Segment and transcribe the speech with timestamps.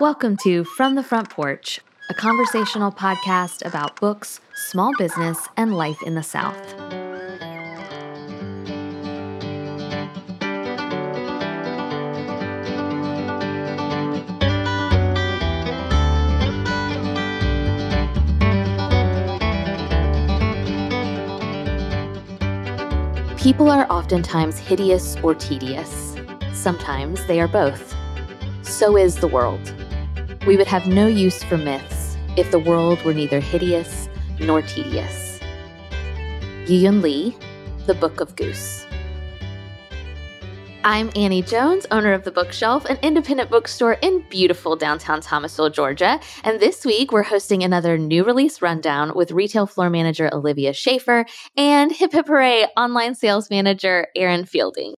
[0.00, 1.78] Welcome to From the Front Porch,
[2.10, 6.58] a conversational podcast about books, small business, and life in the South.
[23.38, 26.16] People are oftentimes hideous or tedious.
[26.52, 27.94] Sometimes they are both.
[28.62, 29.83] So is the world.
[30.46, 35.40] We would have no use for myths if the world were neither hideous nor tedious.
[36.66, 37.34] Yiyun Li,
[37.86, 38.84] The Book of Goose.
[40.84, 46.20] I'm Annie Jones, owner of The Bookshelf, an independent bookstore in beautiful downtown Thomasville, Georgia.
[46.42, 51.24] And this week we're hosting another new release rundown with retail floor manager Olivia Schaefer
[51.56, 54.94] and Hip Hip Hooray online sales manager Erin Fielding.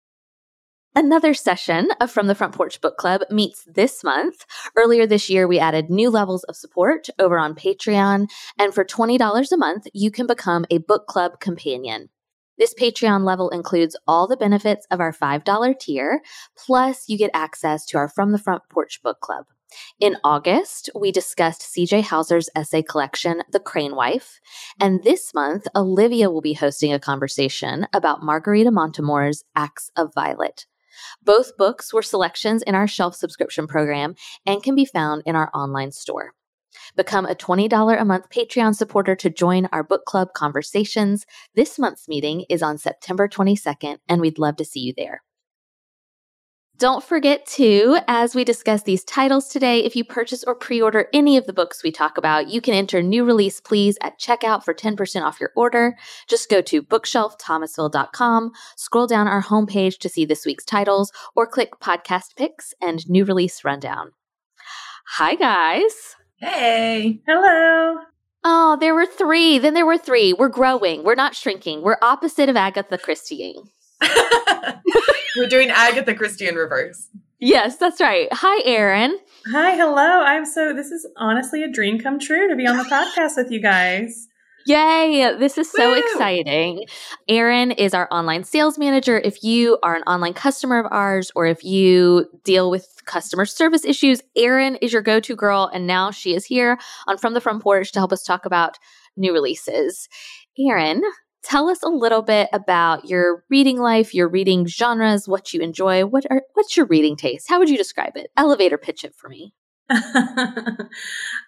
[0.97, 4.47] Another session of From the Front Porch Book Club meets this month.
[4.77, 8.29] Earlier this year, we added new levels of support over on Patreon.
[8.61, 12.11] And for $20 a month, you can become a book club companion.
[12.59, 16.23] This Patreon level includes all the benefits of our $5 tier,
[16.57, 19.47] plus you get access to our From the Front Porch Book Club.
[19.99, 24.39] In August, we discussed CJ Hauser's essay collection, The Crane Wife.
[24.81, 30.67] And this month, Olivia will be hosting a conversation about Margarita Montimore's Acts of Violet.
[31.25, 35.51] Both books were selections in our shelf subscription program and can be found in our
[35.55, 36.33] online store.
[36.97, 41.25] Become a $20 a month Patreon supporter to join our book club conversations.
[41.55, 45.23] This month's meeting is on September 22nd, and we'd love to see you there.
[46.77, 51.07] Don't forget to, as we discuss these titles today, if you purchase or pre order
[51.13, 54.65] any of the books we talk about, you can enter new release please at checkout
[54.65, 55.97] for 10% off your order.
[56.29, 61.79] Just go to bookshelfthomasville.com, scroll down our homepage to see this week's titles, or click
[61.81, 64.11] podcast picks and new release rundown.
[65.11, 66.17] Hi, guys.
[66.41, 67.21] Hey.
[67.25, 67.99] Hello.
[68.43, 69.61] Oh, there were three.
[69.61, 70.33] Then there were three.
[70.33, 71.05] We're growing.
[71.05, 71.83] We're not shrinking.
[71.83, 73.71] We're opposite of Agatha Christieing.
[75.37, 77.09] We're doing Agatha Christie in reverse.
[77.41, 78.29] Yes, that's right.
[78.33, 79.19] Hi, Erin.
[79.53, 80.23] Hi, hello.
[80.23, 83.51] I'm so, this is honestly a dream come true to be on the podcast with
[83.51, 84.29] you guys.
[84.67, 85.37] Yay!
[85.39, 85.99] This is so Woo!
[85.99, 86.87] exciting.
[87.29, 89.19] Erin is our online sales manager.
[89.19, 93.85] If you are an online customer of ours or if you deal with customer service
[93.85, 95.71] issues, Erin is your go to girl.
[95.75, 98.79] And now she is here on From the Front Porch to help us talk about
[99.19, 100.09] new releases.
[100.59, 101.03] Erin,
[101.45, 106.05] tell us a little bit about your reading life, your reading genres, what you enjoy.
[106.05, 107.49] What are what's your reading taste?
[107.49, 108.31] How would you describe it?
[108.37, 109.53] Elevator pitch it for me.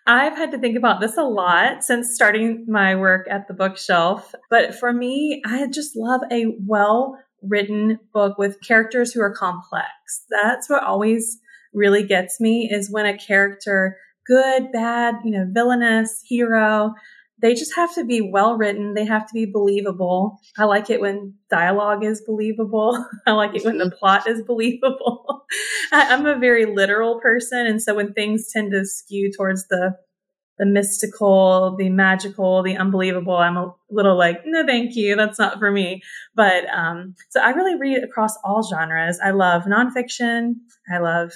[0.06, 4.34] I've had to think about this a lot since starting my work at the bookshelf.
[4.50, 9.88] But for me, I just love a well written book with characters who are complex.
[10.42, 11.38] That's what always
[11.72, 13.96] really gets me is when a character,
[14.26, 16.92] good, bad, you know, villainous, hero,
[17.40, 18.94] they just have to be well written.
[18.94, 20.38] They have to be believable.
[20.56, 23.04] I like it when dialogue is believable.
[23.26, 25.44] I like it when the plot is believable.
[25.92, 27.66] I, I'm a very literal person.
[27.66, 29.96] And so when things tend to skew towards the
[30.58, 33.36] the mystical, the magical, the unbelievable.
[33.36, 35.14] I'm a little like, no, thank you.
[35.14, 36.02] That's not for me.
[36.34, 39.18] But um, so I really read across all genres.
[39.22, 40.54] I love nonfiction.
[40.90, 41.32] I love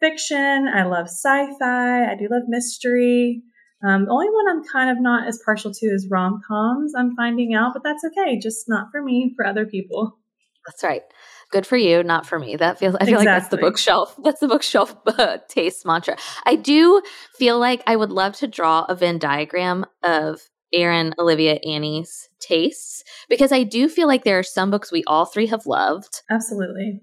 [0.00, 0.68] fiction.
[0.68, 2.10] I love sci-fi.
[2.10, 3.42] I do love mystery.
[3.84, 6.94] Um, the only one I'm kind of not as partial to is rom coms.
[6.96, 8.38] I'm finding out, but that's okay.
[8.38, 10.18] Just not for me, for other people.
[10.66, 11.02] That's right.
[11.50, 12.56] Good for you, not for me.
[12.56, 12.94] That feels.
[12.94, 14.14] I feel like that's the bookshelf.
[14.22, 16.16] That's the bookshelf uh, taste mantra.
[16.46, 17.02] I do
[17.36, 20.40] feel like I would love to draw a Venn diagram of
[20.72, 25.26] Erin, Olivia, Annie's tastes because I do feel like there are some books we all
[25.26, 27.02] three have loved, Absolutely.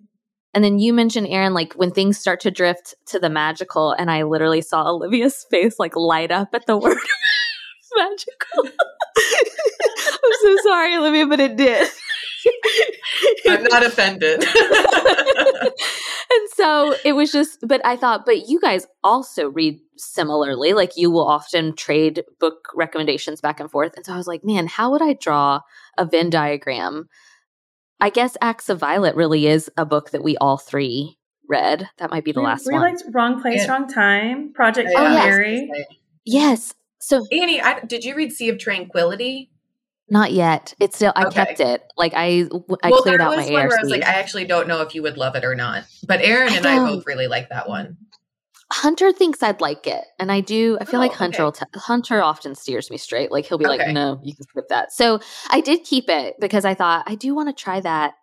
[0.53, 4.09] And then you mentioned Erin, like when things start to drift to the magical, and
[4.09, 6.97] I literally saw Olivia's face like light up at the word
[7.97, 8.63] magical.
[8.65, 11.87] I'm so sorry, Olivia, but it did.
[13.47, 14.43] I'm not offended.
[14.43, 14.53] and
[16.55, 20.73] so it was just, but I thought, but you guys also read similarly.
[20.73, 23.93] Like you will often trade book recommendations back and forth.
[23.95, 25.61] And so I was like, man, how would I draw
[25.97, 27.09] a Venn diagram?
[27.99, 31.17] I guess Acts of Violet really is a book that we all three
[31.47, 31.89] read.
[31.97, 32.81] That might be the we, last we one.
[32.81, 33.71] liked Wrong Place, Yeah.
[33.71, 35.25] Wrong Time, Project Oh, Hail yes.
[35.25, 35.71] Mary.
[36.25, 36.73] yes.
[36.99, 39.51] So Annie, I, did you read Sea of Tranquility?
[40.11, 40.73] not yet.
[40.79, 41.45] It's still, I Okay.
[41.45, 41.83] kept it.
[41.95, 42.47] Like I,
[42.83, 44.81] I well, cleared out my was one where I was like, I actually don't know
[44.81, 45.83] if you would love it or not.
[46.07, 46.95] But Erin I and I, don't.
[46.95, 47.95] both really like that one.
[48.71, 50.77] Hunter thinks I'd like it, and I do.
[50.79, 51.43] I feel Oh, like Hunter okay.
[51.43, 53.31] will t- Hunter often steers me straight.
[53.31, 55.19] Like he'll be like, "No, you can skip that." So
[55.49, 58.13] I did keep it because I thought I do want to try that.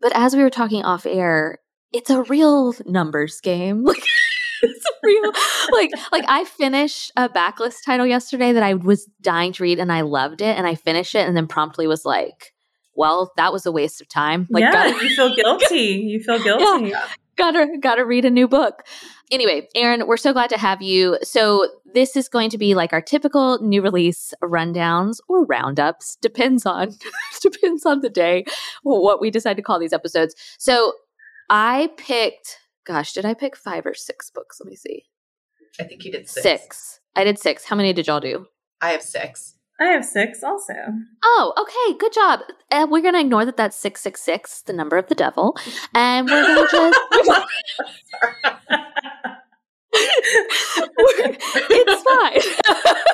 [0.00, 1.58] But as we were talking off air,
[1.92, 3.84] it's a real numbers game.
[4.62, 5.32] Like it's real.
[5.72, 9.92] Like, like I finished a backlist title yesterday that I was dying to read and
[9.92, 10.56] I loved it.
[10.56, 12.54] And I finished it and then promptly was like,
[12.94, 14.46] well, that was a waste of time.
[14.48, 15.76] Like, yeah, you feel guilty.
[16.06, 16.88] You feel guilty.
[16.90, 17.04] Yeah.
[17.38, 18.84] gotta, gotta read a new book.
[19.30, 21.18] Anyway, Erin we're so glad to have you.
[21.22, 26.16] So this is going to be like our typical new release rundowns or roundups.
[26.16, 26.94] Depends on,
[27.40, 28.44] depends on the day,
[28.82, 30.34] what we decide to call these episodes.
[30.58, 30.92] So
[31.50, 34.58] I picked, gosh, did I pick five or six books?
[34.60, 35.04] Let me see.
[35.80, 36.42] I think you did six.
[36.42, 37.00] Six.
[37.16, 37.64] I did six.
[37.64, 38.46] How many did y'all do?
[38.80, 39.53] I have six.
[39.80, 40.74] I have six also.
[41.24, 41.98] Oh, okay.
[41.98, 42.40] Good job.
[42.70, 45.56] Uh, we're going to ignore that that's 666, the number of the devil.
[45.92, 47.00] And we're going to just.
[51.70, 52.94] it's fine.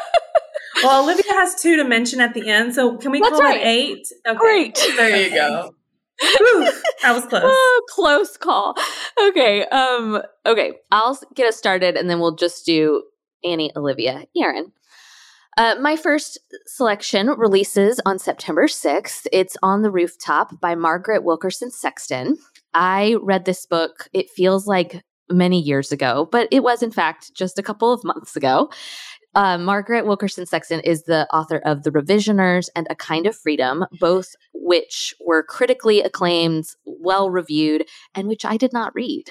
[0.83, 3.61] Well, Olivia has two to mention at the end, so can we That's call right.
[3.61, 4.07] it eight?
[4.27, 4.39] Okay.
[4.39, 4.79] Great.
[4.97, 5.75] There you go.
[6.21, 6.73] Whew,
[7.03, 7.43] that was close.
[7.45, 8.75] Oh, close call.
[9.29, 9.65] Okay.
[9.67, 10.75] Um, okay.
[10.91, 13.05] I'll get us started and then we'll just do
[13.45, 14.73] Annie, Olivia, Erin.
[15.61, 19.27] Uh, my first selection releases on September 6th.
[19.31, 22.39] It's On the Rooftop by Margaret Wilkerson Sexton.
[22.73, 27.35] I read this book, it feels like many years ago, but it was, in fact,
[27.35, 28.71] just a couple of months ago.
[29.35, 33.85] Uh, Margaret Wilkerson Sexton is the author of The Revisioners and A Kind of Freedom,
[34.01, 39.31] both which were critically acclaimed, well reviewed, and which I did not read.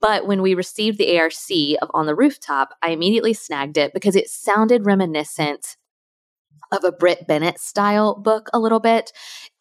[0.00, 1.32] But when we received the ARC
[1.82, 5.76] of On the Rooftop, I immediately snagged it because it sounded reminiscent
[6.72, 9.12] of a Brit Bennett style book a little bit.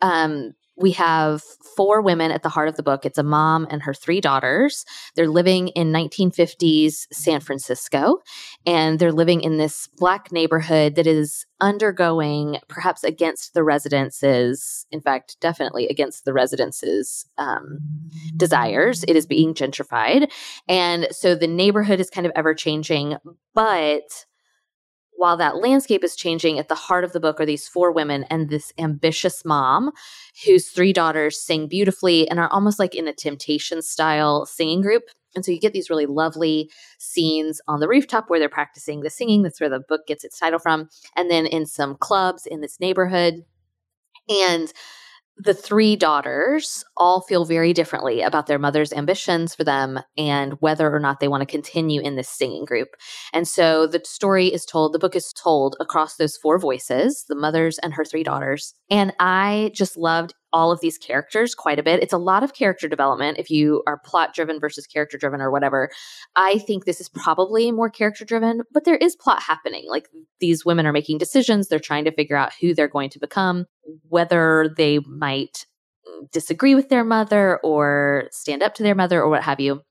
[0.01, 1.43] Um, we have
[1.75, 3.05] four women at the heart of the book.
[3.05, 4.85] It's a mom and her three daughters.
[5.15, 8.19] They're living in 1950s San Francisco,
[8.65, 14.99] and they're living in this black neighborhood that is undergoing, perhaps against the residences, in
[14.99, 17.79] fact, definitely against the residences' um,
[18.35, 19.05] desires.
[19.07, 20.31] It is being gentrified.
[20.67, 23.15] And so the neighborhood is kind of ever changing,
[23.53, 24.25] but
[25.23, 28.25] while that landscape is changing, at the heart of the book are these four women
[28.29, 29.89] and this ambitious mom
[30.45, 35.03] whose three daughters sing beautifully and are almost like in a temptation style singing group.
[35.33, 39.09] And so you get these really lovely scenes on the rooftop where they're practicing the
[39.09, 39.43] singing.
[39.43, 40.89] That's where the book gets its title from.
[41.15, 43.45] And then in some clubs in this neighborhood.
[44.27, 44.73] And
[45.38, 50.94] the three daughters all feel very differently about their mother's ambitions for them and whether
[50.94, 52.89] or not they want to continue in this singing group.
[53.33, 57.35] And so the story is told, the book is told across those four voices, the
[57.35, 58.74] mothers and her three daughters.
[58.89, 62.01] And I just loved all of these characters quite a bit.
[62.01, 65.51] It's a lot of character development if you are plot driven versus character driven or
[65.51, 65.89] whatever.
[66.35, 69.85] I think this is probably more character driven, but there is plot happening.
[69.89, 70.07] Like
[70.39, 73.65] these women are making decisions, they're trying to figure out who they're going to become,
[74.07, 75.65] whether they might
[76.31, 79.81] disagree with their mother or stand up to their mother or what have you.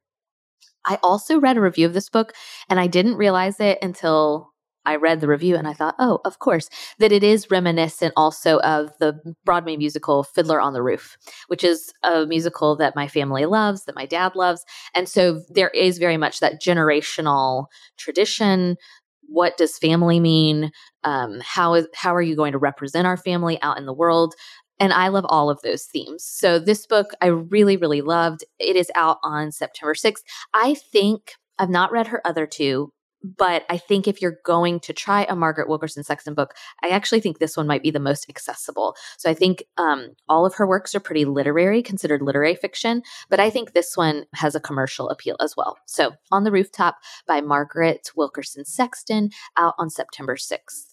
[0.85, 2.33] I also read a review of this book
[2.69, 4.52] and I didn't realize it until
[4.85, 6.69] I read the review and I thought, oh, of course,
[6.99, 11.93] that it is reminiscent also of the Broadway musical Fiddler on the Roof, which is
[12.03, 14.65] a musical that my family loves, that my dad loves.
[14.95, 18.77] And so there is very much that generational tradition.
[19.23, 20.73] What does family mean?
[21.05, 24.35] Um, how is how are you going to represent our family out in the world?
[24.81, 26.25] And I love all of those themes.
[26.25, 28.45] So this book I really, really loved.
[28.59, 30.23] It is out on September 6th.
[30.55, 32.93] I think I've not read her other two,
[33.25, 37.21] but I think if you're going to try a Margaret Wilkerson Sexton book, I actually
[37.21, 38.97] think this one might be the most accessible.
[39.19, 43.41] So I think um, all of her works are pretty literary, considered literary fiction, but
[43.41, 45.79] I think this one has a commercial appeal as well.
[45.87, 50.87] So On the Rooftop by Margaret Wilkerson Sexton, out on September 6th.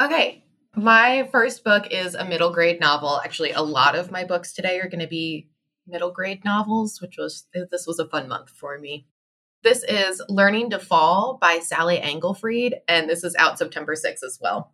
[0.00, 0.44] Okay.
[0.74, 3.20] My first book is a middle grade novel.
[3.24, 5.48] Actually, a lot of my books today are going to be
[5.86, 9.06] middle grade novels, which was this was a fun month for me.
[9.66, 14.38] This is Learning to Fall by Sally Engelfried, and this is out September 6th as
[14.40, 14.70] well.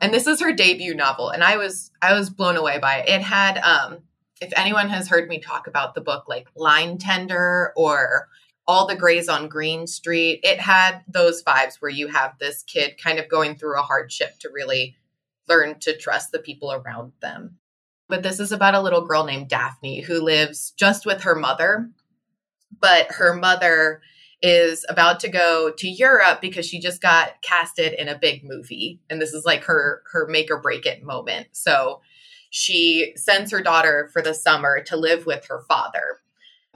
[0.00, 3.08] And this is her debut novel, and I was I was blown away by it.
[3.08, 3.98] It had um
[4.40, 8.26] if anyone has heard me talk about the book like Line Tender or
[8.66, 13.00] All the Grays on Green Street, it had those vibes where you have this kid
[13.00, 14.96] kind of going through a hardship to really
[15.48, 17.58] learn to trust the people around them.
[18.08, 21.88] But this is about a little girl named Daphne who lives just with her mother.
[22.80, 24.02] But her mother
[24.46, 29.00] is about to go to Europe because she just got casted in a big movie
[29.08, 31.46] and this is like her her make or break it moment.
[31.52, 32.02] So
[32.50, 36.20] she sends her daughter for the summer to live with her father.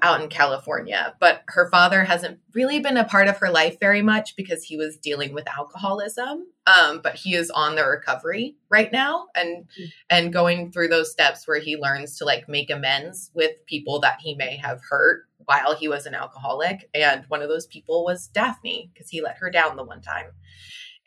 [0.03, 1.15] Out in California.
[1.21, 4.77] But her father hasn't really been a part of her life very much because he
[4.77, 6.47] was dealing with alcoholism.
[6.67, 9.85] Um, but he is on the recovery right now and mm-hmm.
[10.11, 14.19] and going through those steps where he learns to like make amends with people that
[14.21, 16.89] he may have hurt while he was an alcoholic.
[16.95, 20.27] And one of those people was Daphne because he let her down the one time.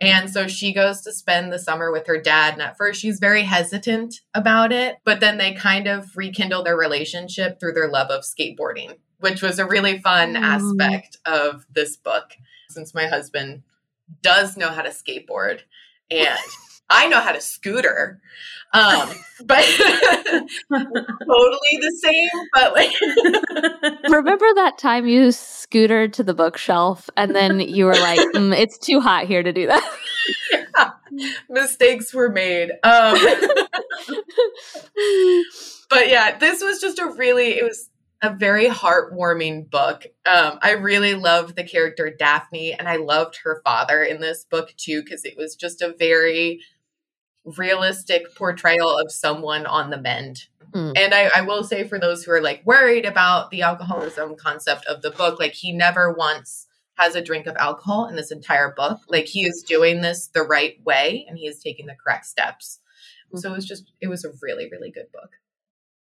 [0.02, 2.54] And so she goes to spend the summer with her dad.
[2.54, 4.98] And at first, she's very hesitant about it.
[5.06, 9.60] But then they kind of rekindle their relationship through their love of skateboarding, which was
[9.60, 10.42] a really fun mm.
[10.42, 12.32] aspect of this book.
[12.70, 13.62] Since my husband
[14.24, 15.60] does know how to skateboard
[16.10, 16.40] and
[16.92, 18.22] I know how to scooter.
[18.74, 19.10] Um,
[19.46, 22.92] but totally the same, but like
[24.10, 28.78] Remember that time you scootered to the bookshelf and then you were like, mm, it's
[28.78, 29.98] too hot here to do that.
[30.76, 30.92] yeah.
[31.50, 32.72] Mistakes were made.
[32.84, 33.18] Um,
[35.90, 37.90] but yeah, this was just a really it was
[38.22, 40.06] a very heartwarming book.
[40.26, 44.74] Um, I really loved the character Daphne, and I loved her father in this book
[44.78, 46.62] too, because it was just a very
[47.46, 50.48] realistic portrayal of someone on the mend.
[50.74, 50.94] Mm.
[50.96, 54.86] And I, I, will say for those who are like worried about the alcoholism concept
[54.86, 58.74] of the book, like he never once has a drink of alcohol in this entire
[58.76, 59.00] book.
[59.10, 62.80] Like he is doing this the right way and he is taking the correct steps.
[63.34, 63.40] Mm.
[63.40, 65.32] So it was just, it was a really, really good book.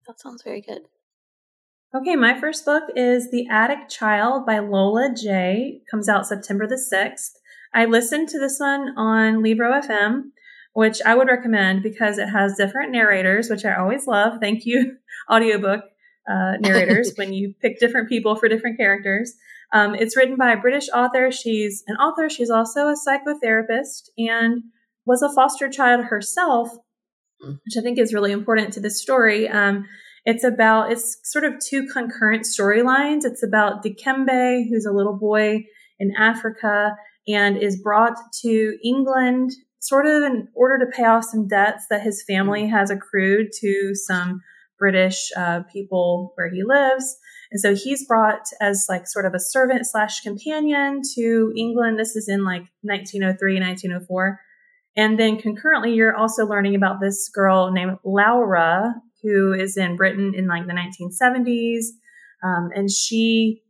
[0.07, 0.83] That sounds very good.
[1.95, 6.75] Okay, my first book is The Attic Child by Lola Jaye Comes out September the
[6.75, 7.33] 6th.
[7.73, 10.31] I listened to this one on Libro FM
[10.77, 14.33] which I would recommend because it has different narrators, which I always love.
[14.39, 14.97] Thank you,
[15.31, 15.81] audiobook
[16.29, 19.33] uh, narrators, when you pick different people for different characters.
[19.73, 21.31] Um, it's written by a British author.
[21.31, 22.29] She's an author.
[22.29, 24.65] She's also a psychotherapist and
[25.03, 26.69] was a foster child herself,
[27.39, 29.49] which I think is really important to this story.
[29.49, 29.83] Um,
[30.25, 33.25] it's about, it's sort of two concurrent storylines.
[33.25, 35.65] It's about Dikembe, who's a little boy
[35.97, 36.91] in Africa
[37.27, 42.01] and is brought to England sort of in order to pay off some debts that
[42.01, 42.71] his family mm.
[42.71, 44.41] has accrued to some
[44.79, 47.17] British uh, people where he lives.
[47.51, 51.97] And so he's brought as like sort of a servant slash companion to England.
[51.97, 54.39] This is in like 1903, 1904.
[54.97, 60.33] And then concurrently, you're also learning about this girl named Laura, who is in Britain
[60.35, 61.85] in like the 1970s.
[62.43, 63.61] Um, and she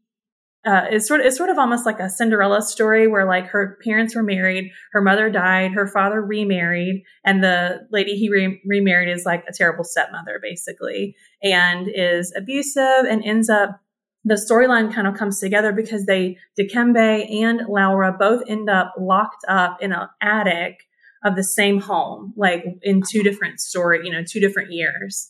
[0.65, 3.77] uh, it's sort of it's sort of almost like a Cinderella story where like her
[3.83, 9.09] parents were married, her mother died, her father remarried, and the lady he re- remarried
[9.09, 13.79] is like a terrible stepmother basically, and is abusive and ends up.
[14.25, 19.45] The storyline kind of comes together because they Dikembe and Laura both end up locked
[19.47, 20.79] up in an attic
[21.23, 25.29] of the same home, like in two different story, you know, two different years.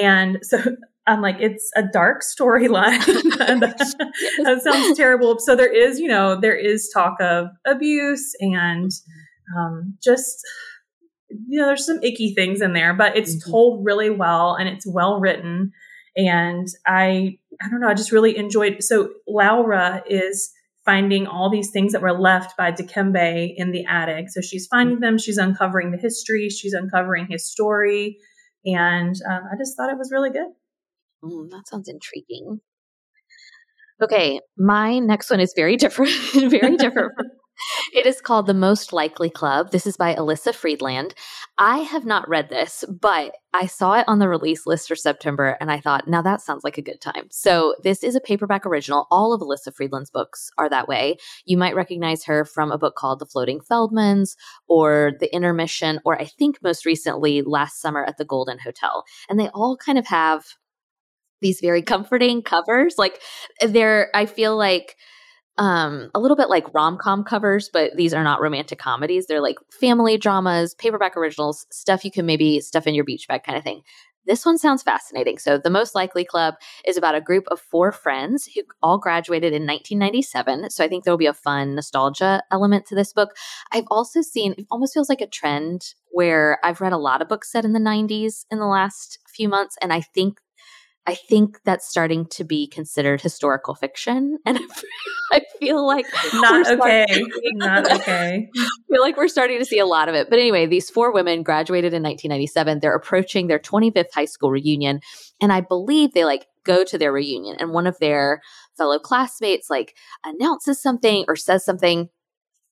[0.00, 0.58] And so
[1.06, 3.04] I'm like, it's a dark storyline.
[3.60, 3.94] that,
[4.42, 5.38] that sounds terrible.
[5.38, 8.90] So there is, you know, there is talk of abuse and
[9.56, 10.40] um, just,
[11.30, 13.50] you know, there's some icky things in there, but it's mm-hmm.
[13.50, 15.72] told really well and it's well written.
[16.16, 18.82] And I, I don't know, I just really enjoyed.
[18.82, 20.50] So Laura is
[20.84, 24.30] finding all these things that were left by Dikembe in the attic.
[24.30, 25.18] So she's finding them.
[25.18, 26.48] She's uncovering the history.
[26.48, 28.18] She's uncovering his story.
[28.64, 30.48] And um, I just thought it was really good.
[31.26, 32.60] Mm, that sounds intriguing.
[34.02, 36.12] Okay, my next one is very different.
[36.34, 37.12] very different.
[37.94, 39.70] it is called The Most Likely Club.
[39.70, 41.14] This is by Elyssa Friedland.
[41.56, 45.56] I have not read this, but I saw it on the release list for September
[45.62, 47.28] and I thought, now that sounds like a good time.
[47.30, 49.06] So, this is a paperback original.
[49.10, 51.16] All of Elyssa Friedland's books are that way.
[51.46, 54.36] You might recognize her from a book called The Floating Feldmans
[54.68, 59.04] or The Intermission, or I think most recently, Last Summer at the Golden Hotel.
[59.30, 60.44] And they all kind of have
[61.40, 62.96] these very comforting covers.
[62.98, 63.20] Like
[63.60, 64.96] they're, I feel like
[65.58, 69.56] um a little bit like rom-com covers but these are not romantic comedies they're like
[69.72, 73.64] family dramas paperback originals stuff you can maybe stuff in your beach bag kind of
[73.64, 73.80] thing
[74.26, 75.38] this one sounds fascinating.
[75.38, 79.52] So, The Most Likely Club is about a group of four friends who all graduated
[79.52, 80.70] in 1997.
[80.70, 83.36] So, I think there will be a fun nostalgia element to this book.
[83.72, 87.28] I've also seen, it almost feels like a trend where I've read a lot of
[87.28, 89.76] books set in the 90s in the last few months.
[89.80, 90.38] And I think
[91.06, 94.38] I think that's starting to be considered historical fiction.
[94.46, 94.58] And
[95.32, 97.06] I feel like not okay.
[97.54, 98.48] not okay.
[98.56, 100.30] I feel like we're starting to see a lot of it.
[100.30, 102.78] But anyway, these four women graduated in 1997.
[102.80, 105.00] They're approaching their 25th high school reunion.
[105.40, 108.40] And I believe they like go to their reunion and one of their
[108.76, 112.08] fellow classmates like announces something or says something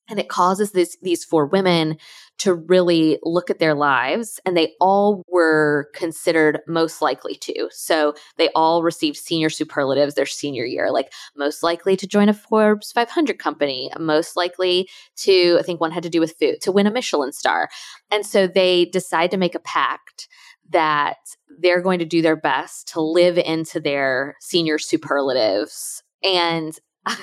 [0.09, 1.97] and it causes this these four women
[2.37, 7.69] to really look at their lives and they all were considered most likely to.
[7.71, 12.33] So they all received senior superlatives their senior year like most likely to join a
[12.33, 16.71] forbes 500 company most likely to i think one had to do with food to
[16.71, 17.69] win a michelin star.
[18.11, 20.27] And so they decide to make a pact
[20.69, 21.17] that
[21.59, 26.03] they're going to do their best to live into their senior superlatives.
[26.23, 26.77] And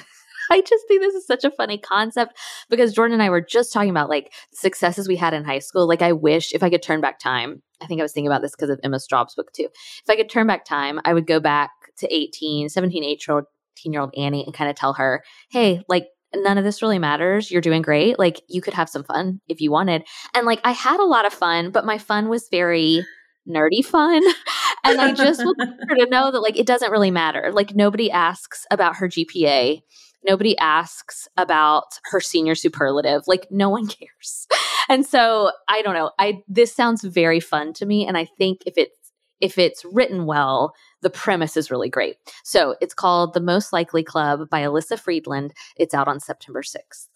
[0.51, 3.73] I just think this is such a funny concept because Jordan and I were just
[3.73, 5.87] talking about like successes we had in high school.
[5.87, 8.43] Like, I wish if I could turn back time, I think I was thinking about
[8.43, 9.69] this because of Emma Straub's book too.
[9.73, 14.01] If I could turn back time, I would go back to 18, 17, 18 year
[14.01, 17.51] old, Annie and kind of tell her, hey, like, none of this really matters.
[17.51, 18.19] You're doing great.
[18.19, 20.05] Like, you could have some fun if you wanted.
[20.35, 23.05] And like, I had a lot of fun, but my fun was very
[23.49, 24.23] nerdy fun.
[24.85, 25.59] and I just want
[25.89, 27.51] her to know that like it doesn't really matter.
[27.53, 29.83] Like nobody asks about her GPA.
[30.25, 33.23] Nobody asks about her senior superlative.
[33.27, 34.47] Like no one cares.
[34.89, 36.13] And so I don't know.
[36.19, 38.97] I this sounds very fun to me and I think if it's
[39.41, 42.17] if it's written well, the premise is really great.
[42.45, 45.53] So it's called The Most Likely Club by Elyssa Friedland.
[45.77, 47.09] It's out on September 6th.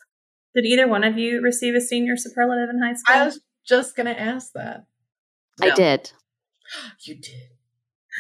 [0.57, 3.15] Did either one of you receive a senior superlative in high school?
[3.15, 4.87] I was just going to ask that.
[5.61, 5.69] No.
[5.69, 6.13] I did.
[7.05, 7.51] You did.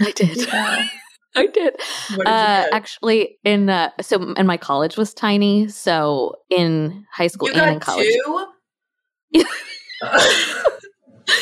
[0.01, 0.49] I did.
[1.41, 1.77] I did.
[2.11, 7.49] did uh, actually, in uh, so and my college was tiny, so in high school
[7.49, 8.09] you and in college.
[8.09, 8.47] Two?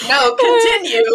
[0.08, 0.98] no, continue.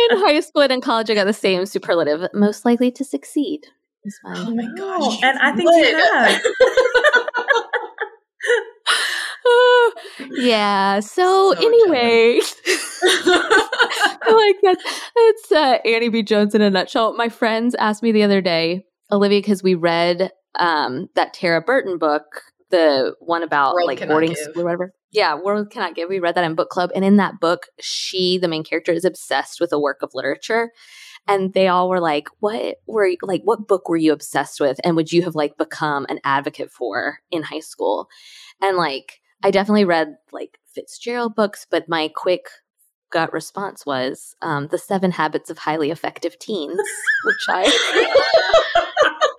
[0.00, 3.66] in high school and in college, I got the same superlative: most likely to succeed.
[4.24, 5.22] Oh my gosh!
[5.22, 6.42] And I think you have.
[10.30, 11.00] yeah.
[11.00, 12.40] So, so anyway,
[14.30, 14.84] like that's
[15.14, 16.22] that's uh, Annie B.
[16.22, 17.14] Jones in a nutshell.
[17.16, 21.98] My friends asked me the other day, Olivia, because we read um, that Tara Burton
[21.98, 24.38] book, the one about World like boarding give.
[24.38, 24.94] school or whatever.
[25.12, 26.08] Yeah, World Cannot Give.
[26.08, 29.04] We read that in book club, and in that book, she, the main character, is
[29.04, 30.72] obsessed with a work of literature
[31.28, 34.78] and they all were like what were you, like what book were you obsessed with
[34.84, 38.08] and would you have like become an advocate for in high school
[38.62, 42.46] and like I definitely read like Fitzgerald books, but my quick
[43.10, 46.78] gut response was um, The Seven Habits of Highly Effective Teens,
[47.24, 47.64] which I.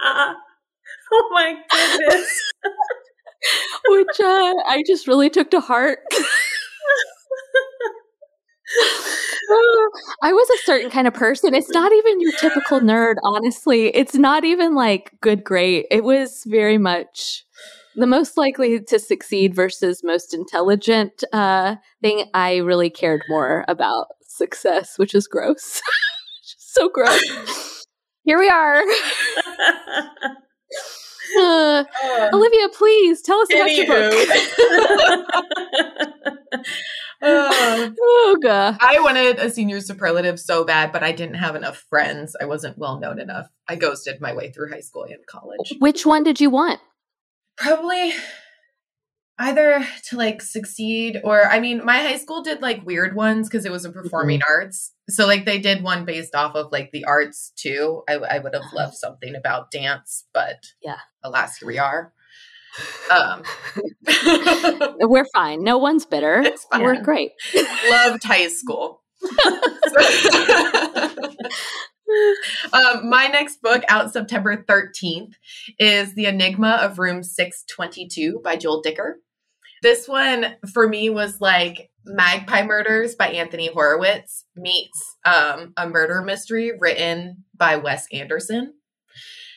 [1.12, 2.52] oh my goodness.
[3.90, 6.00] which uh, I just really took to heart.
[10.24, 11.54] I was a certain kind of person.
[11.54, 13.88] It's not even your typical nerd, honestly.
[13.96, 15.86] It's not even like good, great.
[15.90, 17.46] It was very much
[17.98, 24.08] the most likely to succeed versus most intelligent uh, thing, I really cared more about
[24.22, 25.82] success, which is gross.
[26.44, 27.86] so gross.
[28.24, 28.84] Here we are.
[31.38, 34.14] Uh, uh, Olivia, please tell us about your book.
[37.22, 38.78] uh, oh god!
[38.80, 42.36] I wanted a senior superlative so bad, but I didn't have enough friends.
[42.40, 43.48] I wasn't well known enough.
[43.68, 45.76] I ghosted my way through high school and college.
[45.80, 46.80] Which one did you want?
[47.58, 48.14] Probably
[49.40, 53.66] either to like succeed or I mean my high school did like weird ones because
[53.66, 54.52] it was a performing mm-hmm.
[54.52, 54.94] arts.
[55.10, 58.04] So like they did one based off of like the arts too.
[58.10, 62.14] I, I would have loved something about dance, but yeah, alas, here we are.
[63.12, 63.44] Um,
[65.00, 65.64] we're fine.
[65.64, 66.44] No one's bitter.
[66.74, 67.32] We're great.
[67.90, 69.02] Loved high school.
[73.04, 75.34] my next book out September 13th
[75.80, 79.20] is The Enigma of Room 622 by Joel Dicker.
[79.82, 86.22] This one for me was like Magpie Murders by Anthony Horowitz meets um, a murder
[86.22, 88.74] mystery written by Wes Anderson.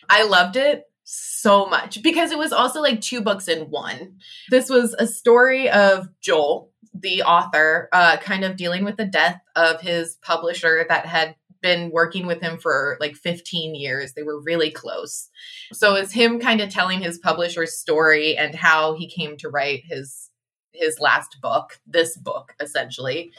[0.08, 4.18] I loved it so much because it was also like two books in one.
[4.50, 9.40] This was a story of Joel, the author, uh, kind of dealing with the death
[9.56, 14.12] of his publisher that had been working with him for like 15 years.
[14.12, 15.28] They were really close.
[15.72, 19.82] So it's him kind of telling his publisher's story and how he came to write
[19.84, 20.30] his
[20.72, 23.32] his last book, this book essentially.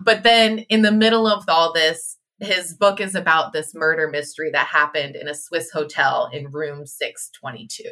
[0.00, 4.50] But then in the middle of all this, his book is about this murder mystery
[4.50, 7.90] that happened in a Swiss hotel in room 622.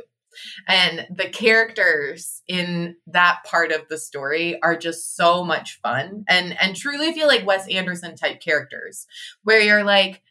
[0.68, 6.56] And the characters in that part of the story are just so much fun and
[6.60, 9.06] and truly feel like Wes Anderson type characters
[9.44, 10.22] where you're like,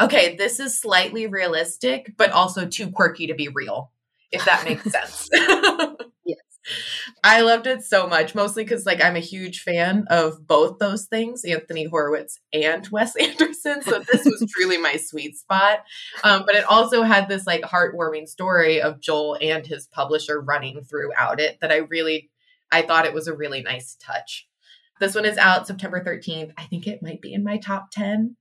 [0.00, 3.92] okay, this is slightly realistic, but also too quirky to be real,
[4.32, 5.28] if that makes sense.
[7.24, 11.06] I loved it so much, mostly because like I'm a huge fan of both those
[11.06, 13.82] things, Anthony Horowitz and Wes Anderson.
[13.82, 15.80] So this was truly my sweet spot.
[16.22, 20.82] Um, but it also had this like heartwarming story of Joel and his publisher running
[20.84, 22.30] throughout it that I really,
[22.70, 24.46] I thought it was a really nice touch.
[25.00, 26.52] This one is out September 13th.
[26.58, 28.36] I think it might be in my top 10.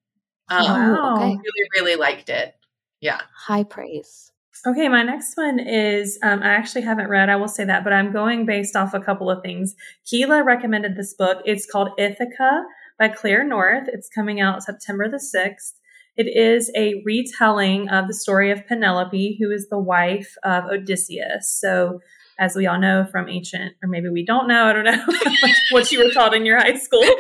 [0.49, 1.15] Um, Wow.
[1.15, 1.27] okay.
[1.27, 2.53] Really, really liked it.
[2.99, 3.21] Yeah.
[3.34, 4.32] High praise.
[4.67, 7.93] Okay, my next one is um, I actually haven't read, I will say that, but
[7.93, 9.74] I'm going based off a couple of things.
[10.06, 11.41] Keela recommended this book.
[11.45, 12.63] It's called Ithaca
[12.98, 13.88] by Claire North.
[13.88, 15.74] It's coming out September the 6th.
[16.17, 21.50] It is a retelling of the story of Penelope, who is the wife of Odysseus.
[21.58, 22.02] So,
[22.38, 25.06] as we all know from ancient, or maybe we don't know, I don't know
[25.72, 27.15] what you were taught in your high school, your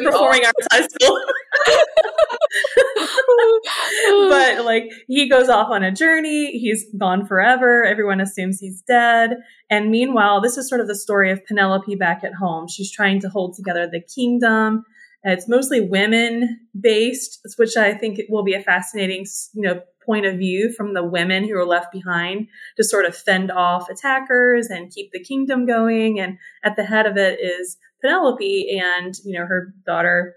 [0.00, 1.20] we all- performing arts high school.
[4.28, 6.58] but like he goes off on a journey.
[6.58, 7.84] He's gone forever.
[7.84, 9.36] Everyone assumes he's dead.
[9.70, 12.68] And meanwhile this is sort of the story of penelope back at home.
[12.68, 14.84] She's trying to hold together the kingdom.
[15.22, 20.36] It's mostly women based which i think will be a fascinating you know point of
[20.36, 24.90] view from the women who are left behind to sort of fend off attackers and
[24.90, 26.20] keep the kingdom going.
[26.20, 30.34] And at the head of it is penelope and you know her daughter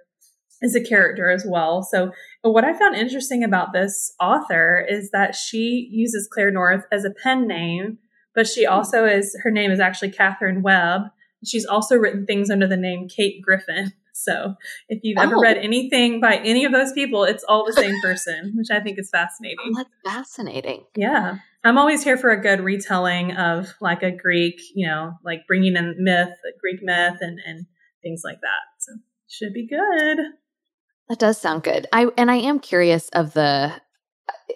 [0.61, 1.83] is a character as well.
[1.83, 2.11] So,
[2.43, 7.05] but what I found interesting about this author is that she uses Claire North as
[7.05, 7.99] a pen name,
[8.33, 8.73] but she hmm.
[8.73, 11.03] also is her name is actually Catherine Webb.
[11.45, 13.93] She's also written things under the name Kate Griffin.
[14.19, 14.55] So,
[14.89, 15.41] if you've ever Oh.
[15.41, 18.97] read anything by any of those people, it's all the same person, which I think
[18.97, 19.59] is fascinating.
[19.63, 20.85] Oh, that's fascinating.
[20.95, 21.37] Yeah.
[21.63, 25.75] I'm always here for a good retelling of like a Greek, you know, like bringing
[25.75, 27.67] in myth, Greek myth and, and
[28.01, 28.63] things like that.
[28.79, 28.93] So,
[29.29, 30.17] should be good.
[31.09, 31.87] That does sound good.
[31.93, 33.73] I and I am curious of the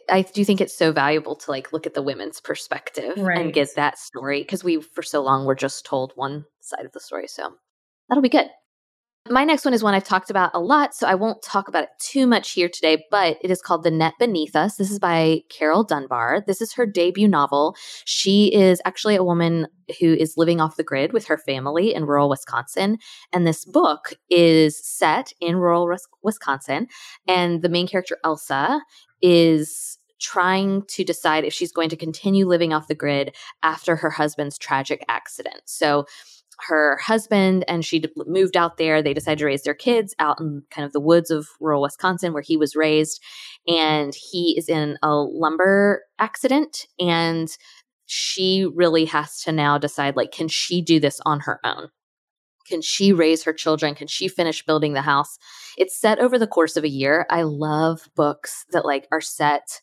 [0.10, 3.40] I do think it's so valuable to like look at the women's perspective Right.
[3.40, 6.92] and get that story because we for so long were just told one side of
[6.92, 7.28] the story.
[7.28, 7.54] So
[8.10, 8.50] that'll be good.
[9.30, 11.84] My next one is one I've talked about a lot, so I won't talk about
[11.84, 14.78] it too much here today, but it is called The Net Beneath Us.
[14.78, 16.44] This is by Carol Dunbar.
[16.48, 17.76] This is her debut novel.
[18.06, 19.68] She is actually a woman
[20.00, 22.98] who is living off the grid with her family in rural Wisconsin.
[23.32, 26.88] And this book is set in rural Wisconsin.
[27.28, 28.82] And the main character, Elsa,
[29.22, 34.10] is trying to decide if she's going to continue living off the grid after her
[34.10, 35.62] husband's tragic accident.
[35.66, 36.06] So
[36.68, 39.02] her husband and she moved out there.
[39.02, 42.34] They decided to raise their kids out in kind of the woods of rural Wisconsin
[42.34, 43.22] where he was raised.
[43.68, 46.88] And he is in a lumber accident.
[47.00, 47.50] And
[48.06, 51.90] she really has to now decide like, can she do this on her own?
[52.68, 53.96] Can she raise her children?
[53.96, 55.38] Can she finish building the house?
[55.78, 57.26] It's set over the course of a year.
[57.30, 59.82] I love books that like are set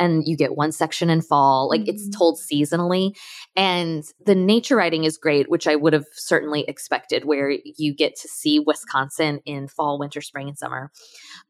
[0.00, 1.68] and you get one section in fall.
[1.68, 2.16] Like it's Mhm.
[2.18, 3.12] told seasonally.
[3.54, 8.16] And the nature writing is great, which I would have certainly expected, where you get
[8.16, 10.90] to see Wisconsin in fall, winter, spring, and summer.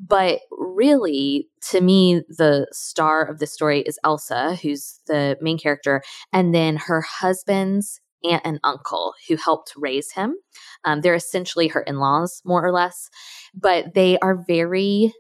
[0.00, 6.02] But really, to me, the star of the story is Elsa, who's the main character,
[6.32, 10.36] and then her husband's aunt and uncle who helped raise him.
[10.84, 13.08] Um, they're essentially her in laws, more or less,
[13.54, 15.14] but they are very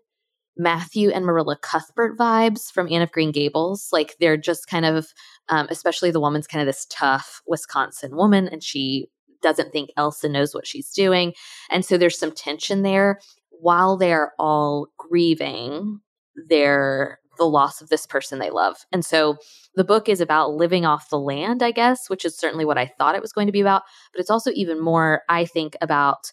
[0.56, 3.88] Matthew and Marilla Cuthbert vibes from Anne of Green Gables.
[3.92, 5.08] Like they're just kind of,
[5.48, 9.08] um, especially the woman's kind of this tough Wisconsin woman, and she
[9.42, 11.32] doesn't think Elsa knows what she's doing.
[11.70, 16.00] And so there's some tension there while they're all grieving
[16.48, 18.76] their the loss of this person they love.
[18.92, 19.38] And so
[19.74, 22.92] the book is about living off the land, I guess, which is certainly what I
[22.98, 23.82] thought it was going to be about,
[24.12, 26.32] but it's also even more I think about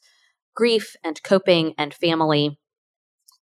[0.54, 2.60] grief and coping and family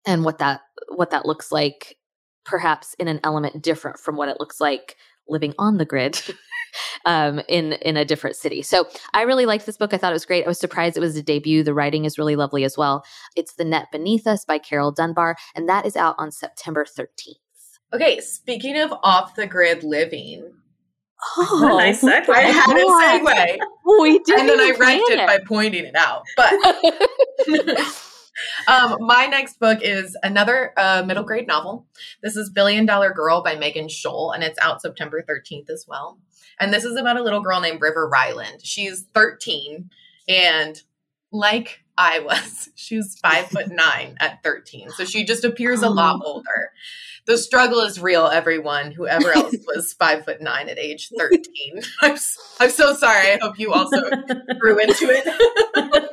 [0.07, 1.97] and what that what that looks like
[2.45, 4.97] perhaps in an element different from what it looks like
[5.29, 6.21] living on the grid
[7.07, 8.63] um, in in a different city.
[8.63, 9.95] So I really liked this book.
[9.95, 10.45] I thought it was great.
[10.45, 11.63] I was surprised it was a debut.
[11.63, 13.05] The writing is really lovely as well.
[13.37, 17.37] It's The Net Beneath Us by Carol Dunbar, and that is out on September 13th.
[17.93, 20.51] Okay, speaking of off the grid living,
[21.37, 22.29] Oh, a nice segue.
[22.29, 23.59] I had a segue,
[24.01, 26.25] We did, and then I wrecked it by pointing it out.
[26.37, 26.53] But
[28.67, 31.87] um, my next book is another uh, middle grade novel.
[32.23, 36.19] This is Billion Dollar Girl by Megan Scholl, and it's out September 13th as well.
[36.61, 38.61] And this is about a little girl named River Ryland.
[38.63, 39.91] She's 13,
[40.29, 40.83] and
[41.33, 44.91] like I was, she was five foot nine at 13.
[44.91, 46.71] So she just appears a lot older.
[47.27, 48.91] The struggle is real, everyone.
[48.93, 51.83] Whoever else was five foot nine at age 13.
[52.03, 52.17] I'm,
[52.61, 53.33] I'm so sorry.
[53.33, 54.11] I hope you also
[54.59, 56.04] grew into it.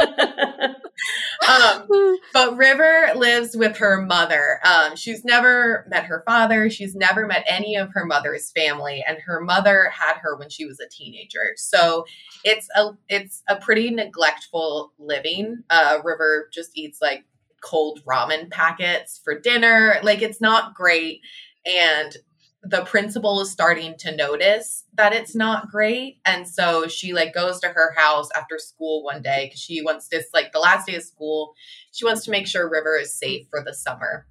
[1.52, 4.60] Um, but River lives with her mother.
[4.66, 6.70] Um, she's never met her father.
[6.70, 10.66] She's never met any of her mother's family, and her mother had her when she
[10.66, 11.54] was a teenager.
[11.58, 12.06] So
[12.44, 15.64] it's a it's a pretty neglectful living.
[15.70, 17.26] Uh, River just eats like
[17.64, 19.98] cold ramen packets for dinner.
[20.04, 21.22] Like it's not great,
[21.66, 22.16] and
[22.64, 26.20] the principal is starting to notice that it's not great.
[26.26, 30.08] And so she like goes to her house after school one day because she wants
[30.10, 31.54] this like the last day of school
[31.92, 34.28] she wants to make sure river is safe for the summer.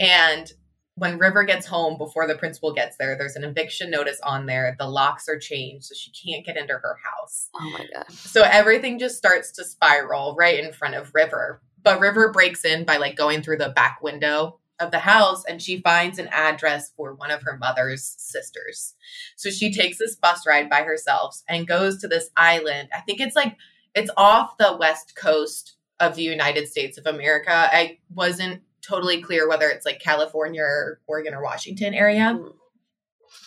[0.00, 0.50] And
[0.96, 4.74] when river gets home before the principal gets there there's an eviction notice on there.
[4.76, 7.50] The locks are changed so she can't get into her house.
[7.54, 11.62] Oh my god so everything just starts to spiral right in front of river.
[11.82, 15.60] But river breaks in by like going through the back window of the house and
[15.62, 18.94] she finds an address for one of her mother's sisters.
[19.36, 22.88] So she takes this bus ride by herself and goes to this island.
[22.94, 23.56] I think it's like
[23.94, 27.50] it's off the west coast of the United States of America.
[27.52, 32.32] I wasn't totally clear whether it's like California or Oregon or Washington area.
[32.32, 32.48] Hmm.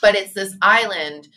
[0.01, 1.27] But it's this island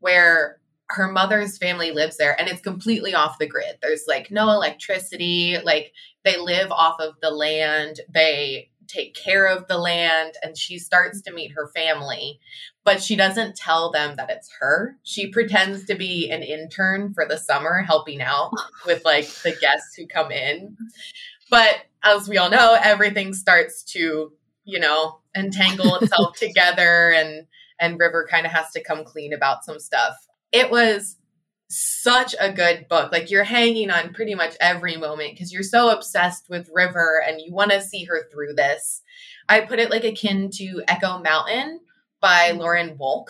[0.00, 3.78] where her mother's family lives there and it's completely off the grid.
[3.82, 5.92] There's like no electricity, like
[6.24, 8.00] they live off of the land.
[8.12, 12.40] They take care of the land and she starts to meet her family
[12.86, 14.96] but she doesn't tell them that it's her.
[15.02, 18.52] She pretends to be an intern for the summer helping out
[18.86, 20.76] with like the guests who come in.
[21.50, 24.32] But as we all know everything starts to
[24.64, 27.48] you know entangle itself together and
[27.80, 30.14] and river kind of has to come clean about some stuff.
[30.52, 31.16] It was
[31.68, 33.12] such a good book.
[33.12, 37.40] Like you're hanging on pretty much every moment because you're so obsessed with River and
[37.40, 39.02] you want to see her through this.
[39.48, 41.80] I put it like akin to Echo Mountain
[42.20, 42.60] by mm-hmm.
[42.60, 43.26] Lauren Wolk.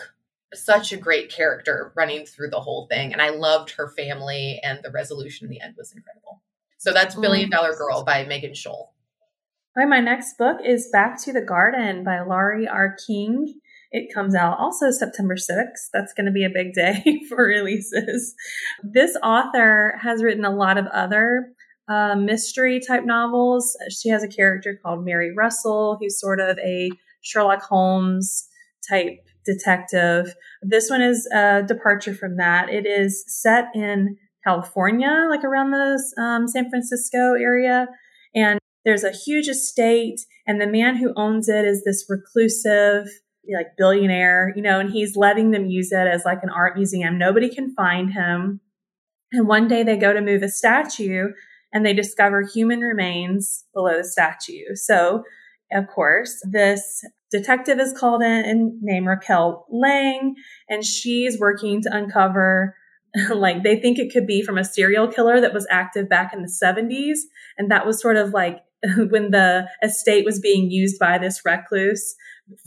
[0.53, 3.11] Such a great character running through the whole thing.
[3.11, 6.41] And I loved her family and the resolution in the end was incredible.
[6.77, 8.89] So that's Billion Dollar Girl by Megan Scholl.
[9.77, 12.95] All right, my next book is Back to the Garden by Laurie R.
[13.05, 13.59] King.
[13.91, 15.89] It comes out also September 6th.
[15.93, 18.33] That's going to be a big day for releases.
[18.83, 21.47] This author has written a lot of other
[21.87, 23.77] uh, mystery type novels.
[23.89, 26.89] She has a character called Mary Russell, who's sort of a
[27.21, 28.47] Sherlock Holmes
[28.87, 30.35] type detective.
[30.61, 32.69] This one is a departure from that.
[32.69, 37.87] It is set in California, like around the um, San Francisco area.
[38.35, 43.07] And there's a huge estate, and the man who owns it is this reclusive,
[43.55, 47.17] like billionaire, you know, and he's letting them use it as like an art museum.
[47.17, 48.61] Nobody can find him.
[49.31, 51.29] And one day they go to move a statue
[51.73, 54.75] and they discover human remains below the statue.
[54.75, 55.23] So,
[55.71, 60.35] of course, this detective is called in named Raquel Laing,
[60.69, 62.75] and she's working to uncover
[63.33, 66.41] like they think it could be from a serial killer that was active back in
[66.41, 67.19] the 70s.
[67.57, 68.59] And that was sort of like
[69.09, 72.15] when the estate was being used by this recluse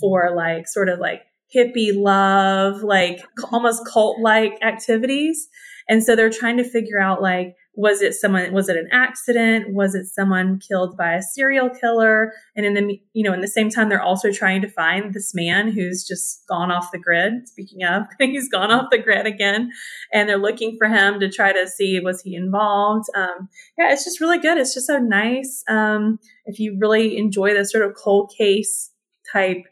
[0.01, 1.23] for like sort of like
[1.55, 3.21] hippie love, like
[3.53, 5.49] almost cult like activities.
[5.89, 9.73] And so they're trying to figure out like, was it someone, was it an accident?
[9.73, 12.33] Was it someone killed by a serial killer?
[12.55, 15.35] And in the, you know, in the same time, they're also trying to find this
[15.35, 17.49] man who's just gone off the grid.
[17.49, 19.71] Speaking of, he's gone off the grid again.
[20.13, 23.07] And they're looking for him to try to see, was he involved?
[23.15, 24.59] Um, yeah, it's just really good.
[24.59, 25.65] It's just so nice.
[25.69, 28.91] Um, if you really enjoy this sort of cold case
[29.33, 29.65] type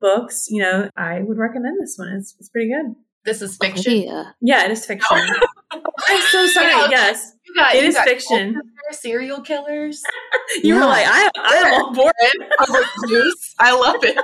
[0.00, 2.08] books, you know, I would recommend this one.
[2.08, 2.94] It's, it's pretty good.
[3.24, 3.92] This is oh, fiction.
[3.92, 4.24] Oh, yeah.
[4.40, 5.18] yeah, it is fiction.
[5.72, 6.70] I'm so sorry.
[6.70, 8.60] Yeah, yes, got, it is fiction.
[8.92, 10.00] Serial killers.
[10.62, 10.80] you yeah.
[10.80, 12.12] were like, I, I am on board.
[13.58, 14.16] I love it.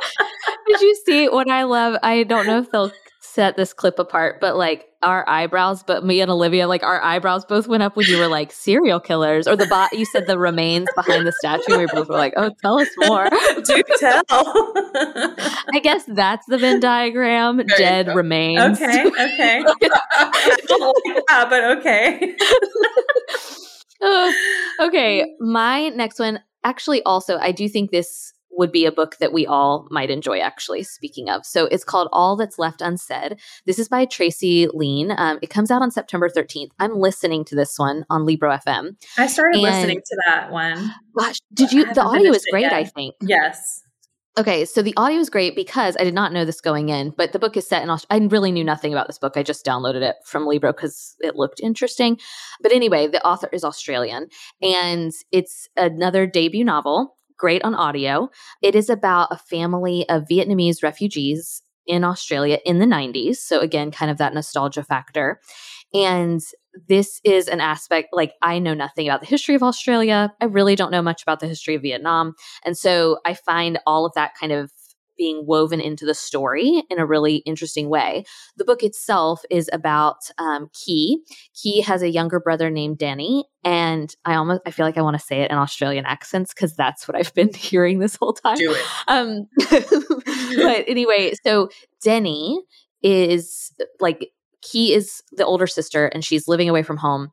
[0.69, 1.99] Did you see what I love?
[2.03, 2.93] I don't know if they'll
[3.35, 7.45] set this clip apart, but like our eyebrows, but me and Olivia, like our eyebrows
[7.45, 9.93] both went up when you were like serial killers or the bot.
[9.93, 11.79] You said the remains behind the statue.
[11.79, 13.29] We both were like, oh, tell us more.
[13.65, 14.23] Do tell.
[14.29, 17.57] I guess that's the Venn diagram.
[17.57, 18.81] There Dead remains.
[18.81, 19.07] Okay.
[19.07, 19.65] Okay.
[19.81, 22.37] yeah, but okay.
[24.03, 24.33] uh,
[24.81, 25.35] okay.
[25.41, 29.47] My next one, actually, also, I do think this would be a book that we
[29.47, 31.45] all might enjoy, actually, speaking of.
[31.45, 33.39] So it's called All That's Left Unsaid.
[33.67, 35.13] This is by Tracey Lien.
[35.17, 36.71] Um, it comes out on September 13th.
[36.79, 38.97] I'm listening to this one on Libro FM.
[39.19, 40.93] I started and, listening to that one.
[41.19, 41.93] Gosh, did you?
[41.93, 43.15] The audio is great, I think.
[43.21, 43.83] Yes.
[44.39, 47.33] Okay, so the audio is great because I did not know this going in, but
[47.33, 48.25] the book is set in Australia.
[48.25, 49.37] I really knew nothing about this book.
[49.37, 52.19] I just downloaded it from Libro because it looked interesting.
[52.63, 54.29] But anyway, the author is Australian
[54.63, 58.31] and it's another debut novel great on audio.
[58.63, 63.39] It is about a family of Vietnamese refugees in Australia in the 90s.
[63.39, 65.41] So, again, kind of that nostalgia factor.
[65.93, 66.41] And
[66.89, 70.33] this is an aspect like I know nothing about the history of Australia.
[70.41, 72.35] I really don't know much about the history of Vietnam.
[72.65, 74.71] And so I find all of that kind of
[75.17, 78.25] being woven into the story in a really interesting way.
[78.57, 81.19] The book itself is about um, Ky.
[81.61, 85.19] Ky has a younger brother named Danny, and I almost I feel like I want
[85.19, 88.57] to say it in Australian accents because that's what I've been hearing this whole time.
[88.57, 88.87] Do it.
[89.09, 89.47] Um,
[90.57, 91.69] but anyway, so
[92.03, 92.61] Denny
[93.03, 97.33] is like Ky is the older sister, and she's living away from home.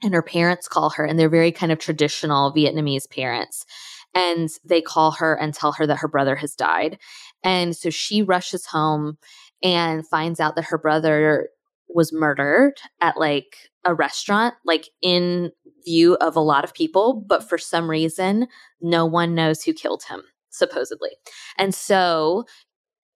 [0.00, 3.64] And her parents call her, and they're very kind of traditional Vietnamese parents.
[4.14, 6.98] And they call her and tell her that her brother has died.
[7.44, 9.18] And so she rushes home
[9.62, 11.48] and finds out that her brother
[11.88, 15.50] was murdered at like a restaurant, like in
[15.84, 17.24] view of a lot of people.
[17.26, 18.48] But for some reason,
[18.80, 21.10] no one knows who killed him, supposedly.
[21.56, 22.44] And so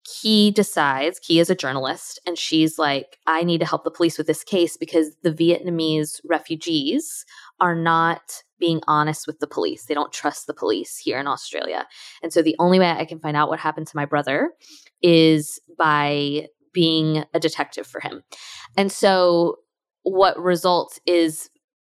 [0.04, 4.18] Ky decides, Ky is a journalist, and she's like, I need to help the police
[4.18, 7.24] with this case because the Vietnamese refugees
[7.60, 9.86] are not being honest with the police.
[9.86, 11.84] They don't trust the police here in Australia.
[12.22, 14.52] And so the only way I can find out what happened to my brother
[15.02, 18.22] is by being a detective for him.
[18.76, 19.56] And so
[20.04, 21.50] what results is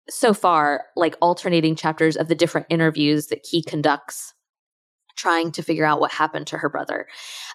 [0.09, 4.33] so far like alternating chapters of the different interviews that he conducts
[5.17, 7.07] trying to figure out what happened to her brother.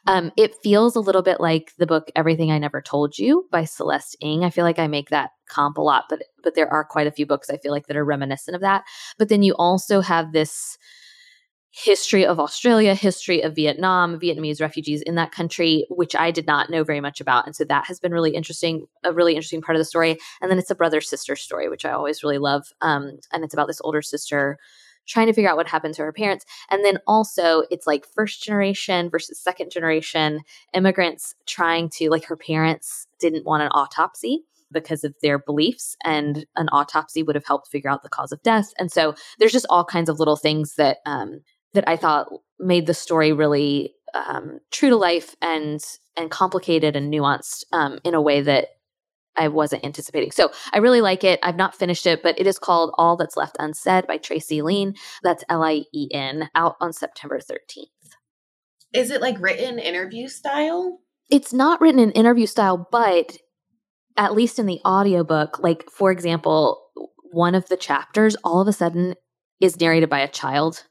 [0.08, 3.66] Um, it feels a little bit like the book Everything I Never Told You by
[3.66, 4.44] Celeste Ng.
[4.44, 7.12] I feel like I make that comp a lot, but but there are quite a
[7.12, 8.84] few books I feel like that are reminiscent of that.
[9.18, 10.78] But then you also have this
[11.78, 16.70] history of Australia, history of Vietnam, Vietnamese refugees in that country, which I did not
[16.70, 17.46] know very much about.
[17.46, 20.18] And so that has been really interesting, a really interesting part of the story.
[20.42, 22.64] And then it's a brother sister story, which I always really love.
[22.80, 24.58] Um, and it's about this older sister
[25.08, 26.46] trying to figure out what happened to her parents.
[26.70, 30.42] And then also, it's like first generation versus second generation
[30.74, 36.46] immigrants trying to, like, her parents didn't want an autopsy because of their beliefs, and
[36.56, 38.74] an autopsy would have helped figure out the cause of death.
[38.80, 41.42] And so, there's just all kinds of little things that, um,
[41.74, 45.84] that I thought made the story really um, true to life and
[46.18, 48.70] and complicated and nuanced um, in a way that
[49.38, 50.32] I wasn't anticipating.
[50.32, 51.40] So I really like it.
[51.44, 54.96] I've not finished it, but it is called All That's Left Unsaid by Tracey Lien.
[55.24, 57.86] That's L I E N, out on September 13th.
[58.94, 61.00] Is it like written interview style?
[61.30, 63.38] It's not written in interview style, but
[64.18, 66.82] at least in the audiobook, like for example,
[67.32, 69.16] one of the chapters all of a sudden
[69.60, 70.86] is narrated by a child.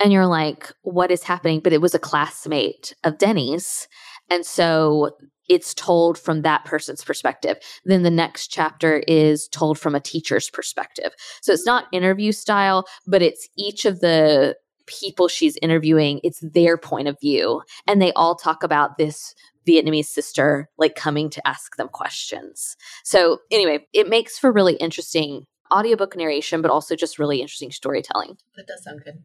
[0.00, 1.60] And you're like, what is happening?
[1.60, 3.88] But it was a classmate of Denny's.
[4.30, 5.10] And so
[5.48, 7.56] it's told from that person's perspective.
[7.84, 11.12] Then the next chapter is told from a teacher's perspective.
[11.40, 16.78] So it's not interview style, but it's each of the people she's interviewing, it's their
[16.78, 17.62] point of view.
[17.86, 19.34] And they all talk about this
[19.66, 22.76] Vietnamese sister like coming to ask them questions.
[23.04, 28.36] So anyway, it makes for really interesting audiobook narration, but also just really interesting storytelling.
[28.56, 29.22] That does sound good.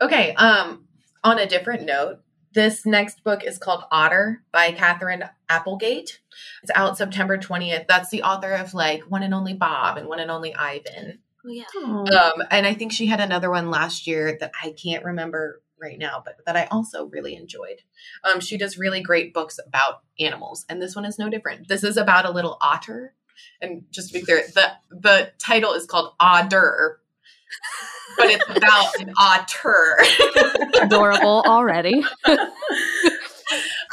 [0.00, 0.86] Okay, um,
[1.24, 2.18] on a different note,
[2.54, 6.20] this next book is called Otter by Katherine Applegate.
[6.62, 7.86] It's out September 20th.
[7.86, 11.18] That's the author of like One and Only Bob and One and Only Ivan.
[11.44, 12.20] Oh, yeah.
[12.20, 15.98] Um, and I think she had another one last year that I can't remember right
[15.98, 17.82] now, but that I also really enjoyed.
[18.22, 21.68] Um, she does really great books about animals, and this one is no different.
[21.68, 23.14] This is about a little otter.
[23.60, 27.00] And just to be clear, the the title is called Otter,
[28.16, 29.98] but it's about an otter.
[30.82, 32.04] Adorable already.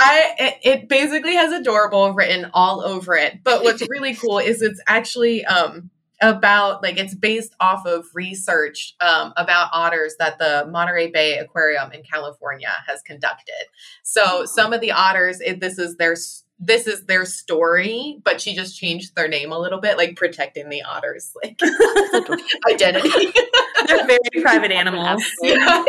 [0.01, 3.43] I it, it, basically has adorable written all over it.
[3.43, 5.89] But what's really cool is it's actually um
[6.21, 11.91] about like it's based off of research um, about otters that the Monterey Bay Aquarium
[11.91, 13.67] in California has conducted.
[14.03, 16.15] So some of the otters, it, this is their
[16.59, 20.69] this is their story, but she just changed their name a little bit, like protecting
[20.69, 21.59] the otters, like
[22.69, 23.33] identity.
[23.87, 25.23] They're very private animals.
[25.41, 25.83] Yeah.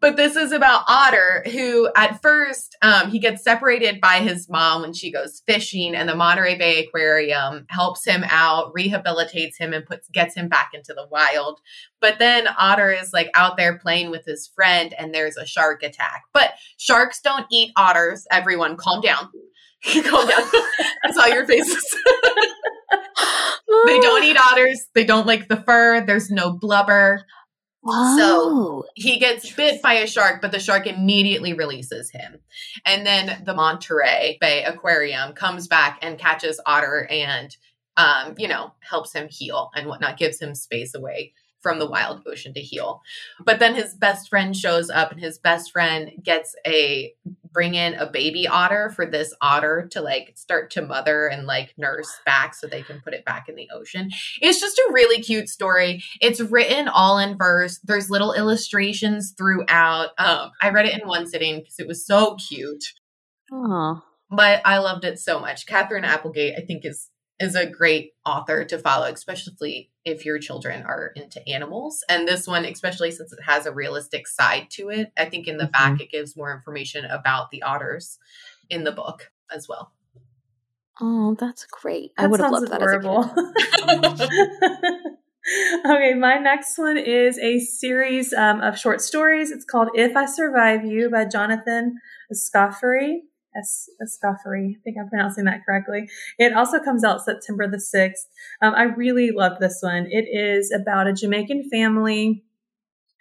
[0.00, 4.82] But this is about Otter, who at first um, he gets separated by his mom
[4.82, 9.84] when she goes fishing, and the Monterey Bay Aquarium helps him out, rehabilitates him, and
[9.84, 11.60] puts gets him back into the wild.
[12.00, 15.82] But then Otter is like out there playing with his friend, and there's a shark
[15.82, 16.22] attack.
[16.32, 18.26] But sharks don't eat otters.
[18.30, 19.30] Everyone, calm down.
[19.84, 20.48] calm down.
[21.04, 21.96] I saw your faces.
[23.86, 24.86] they don't eat otters.
[24.94, 26.04] They don't like the fur.
[26.04, 27.24] There's no blubber.
[27.88, 28.16] Oh.
[28.18, 32.38] So he gets bit by a shark, but the shark immediately releases him.
[32.84, 37.56] And then the Monterey Bay Aquarium comes back and catches Otter and,
[37.96, 42.22] um, you know, helps him heal and whatnot, gives him space away from the wild
[42.26, 43.02] ocean to heal.
[43.44, 47.12] But then his best friend shows up and his best friend gets a
[47.52, 51.74] bring in a baby otter for this otter to like start to mother and like
[51.76, 54.10] nurse back so they can put it back in the ocean.
[54.40, 56.02] It's just a really cute story.
[56.20, 57.78] It's written all in verse.
[57.82, 60.10] There's little illustrations throughout.
[60.18, 62.84] Um, I read it in one sitting because it was so cute.
[63.52, 64.02] Oh.
[64.30, 65.66] But I loved it so much.
[65.66, 67.08] Katherine Applegate, I think, is
[67.40, 72.04] is a great author to follow, especially if your children are into animals.
[72.08, 75.56] And this one, especially since it has a realistic side to it, I think in
[75.56, 75.72] the mm-hmm.
[75.72, 78.18] back it gives more information about the otters
[78.68, 79.92] in the book as well.
[81.00, 82.12] Oh, that's great.
[82.16, 83.22] That I would have loved adorable.
[83.22, 85.12] that
[85.86, 89.52] okay, my next one is a series um, of short stories.
[89.52, 91.98] It's called If I Survive You by Jonathan
[92.32, 93.20] Escoffery.
[93.56, 94.76] Es- Escoffery.
[94.76, 96.08] I think I'm pronouncing that correctly.
[96.38, 98.26] It also comes out September the 6th.
[98.62, 100.06] Um, I really love this one.
[100.10, 102.44] It is about a Jamaican family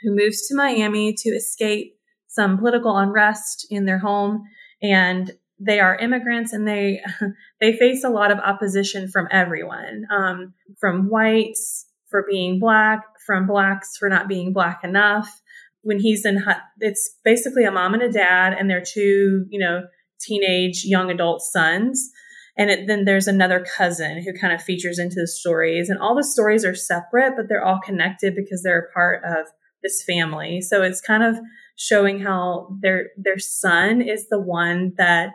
[0.01, 1.97] who moves to Miami to escape
[2.27, 4.43] some political unrest in their home.
[4.81, 7.01] And they are immigrants and they
[7.61, 13.47] they face a lot of opposition from everyone um, from whites for being black from
[13.47, 15.41] blacks for not being black enough
[15.81, 16.43] when he's in
[16.79, 19.83] it's basically a mom and a dad and their two you know
[20.19, 22.09] teenage young adult sons.
[22.57, 25.89] And it, then there's another cousin who kind of features into the stories.
[25.89, 29.47] And all the stories are separate, but they're all connected because they're a part of
[29.83, 30.61] this family.
[30.61, 31.37] So it's kind of
[31.75, 35.29] showing how their their son is the one that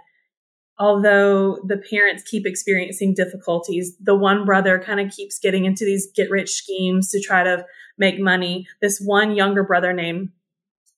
[0.79, 6.09] although the parents keep experiencing difficulties, the one brother kind of keeps getting into these
[6.15, 7.65] get rich schemes to try to
[7.99, 8.67] make money.
[8.81, 10.31] This one younger brother named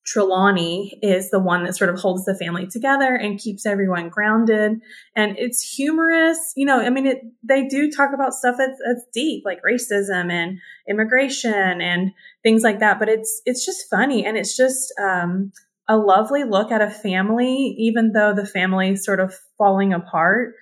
[0.07, 4.81] Trelawney is the one that sort of holds the family together and keeps everyone grounded.
[5.17, 6.53] And it's humorous.
[6.57, 10.31] You know, I mean, it, they do talk about stuff that's, that's deep, like racism
[10.31, 12.99] and immigration and things like that.
[12.99, 14.27] But it's, it's just funny.
[14.27, 15.53] And it's just, um,
[15.89, 20.55] a lovely look at a family, even though the family sort of falling apart,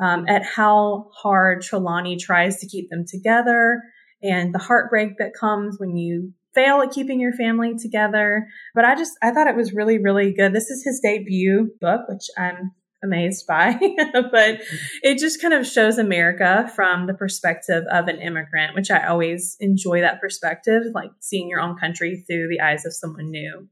[0.00, 3.82] um, at how hard Trelawney tries to keep them together
[4.22, 8.46] and the heartbreak that comes when you fail at keeping your family together.
[8.74, 10.52] But I just, I thought it was really, really good.
[10.52, 13.78] This is his debut book, which I'm amazed by,
[14.32, 14.60] but
[15.02, 19.56] it just kind of shows America from the perspective of an immigrant, which I always
[19.60, 23.68] enjoy that perspective, like seeing your own country through the eyes of someone new.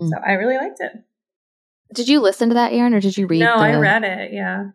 [0.00, 0.10] Mm.
[0.10, 0.92] So I really liked it.
[1.94, 3.42] Did you listen to that, Erin, or did you read?
[3.42, 3.44] It?
[3.44, 3.64] No, the...
[3.64, 4.32] I read it.
[4.32, 4.70] Yeah.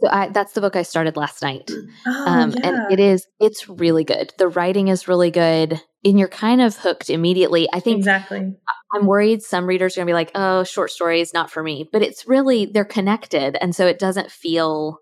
[0.00, 1.70] So I, that's the book I started last night.
[2.06, 2.68] Oh, um, yeah.
[2.68, 4.32] And it is, it's really good.
[4.38, 7.68] The writing is really good and you're kind of hooked immediately.
[7.72, 8.54] I think exactly.
[8.92, 11.88] I'm worried some readers are going to be like, "Oh, short stories not for me,"
[11.92, 14.98] but it's really they're connected, and so it doesn't feel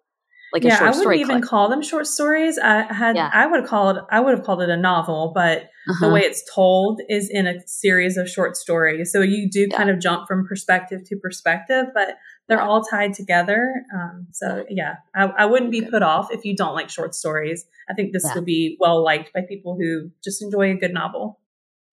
[0.53, 1.21] like yeah, a short I wouldn't story.
[1.21, 2.59] even call them short stories.
[2.59, 3.31] I had yeah.
[3.33, 6.07] I would call it I would have called it a novel, but uh-huh.
[6.07, 9.13] the way it's told is in a series of short stories.
[9.13, 9.77] So you do yeah.
[9.77, 12.17] kind of jump from perspective to perspective, but
[12.51, 13.85] they're all tied together.
[13.95, 17.65] Um, so yeah, I, I wouldn't be put off if you don't like short stories.
[17.89, 18.35] I think this yeah.
[18.35, 21.39] will be well liked by people who just enjoy a good novel.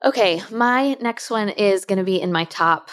[0.04, 2.90] Okay, my next one is going to be in my top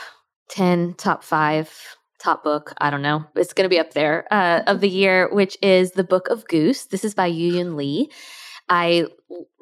[0.51, 1.73] 10, top five,
[2.19, 2.75] top book.
[2.79, 3.25] I don't know.
[3.35, 6.47] It's going to be up there uh, of the year, which is The Book of
[6.47, 6.85] Goose.
[6.85, 8.11] This is by Yiyun Li.
[8.69, 9.07] I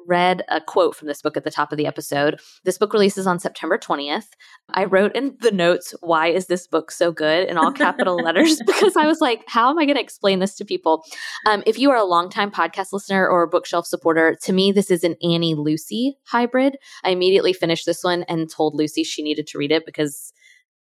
[0.07, 2.39] read a quote from this book at the top of the episode.
[2.63, 4.27] This book releases on September 20th.
[4.73, 7.47] I wrote in the notes, Why is this book so good?
[7.49, 10.55] in all capital letters because I was like, How am I going to explain this
[10.55, 11.03] to people?
[11.47, 14.91] Um, if you are a longtime podcast listener or a bookshelf supporter, to me, this
[14.91, 16.77] is an Annie Lucy hybrid.
[17.03, 20.33] I immediately finished this one and told Lucy she needed to read it because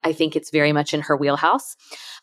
[0.05, 1.77] I think it's very much in her wheelhouse.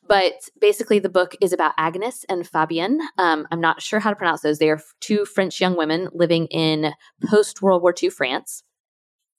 [0.08, 3.00] But basically, the book is about Agnes and Fabienne.
[3.18, 4.60] Um, I'm not sure how to pronounce those.
[4.60, 6.94] They are two French young women living in
[7.30, 8.64] post World War II France.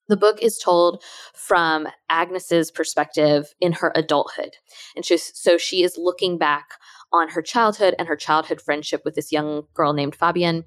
[0.09, 4.57] The book is told from Agnes's perspective in her adulthood.
[4.97, 6.71] And she's, so she is looking back
[7.13, 10.65] on her childhood and her childhood friendship with this young girl named Fabienne.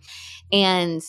[0.52, 1.02] And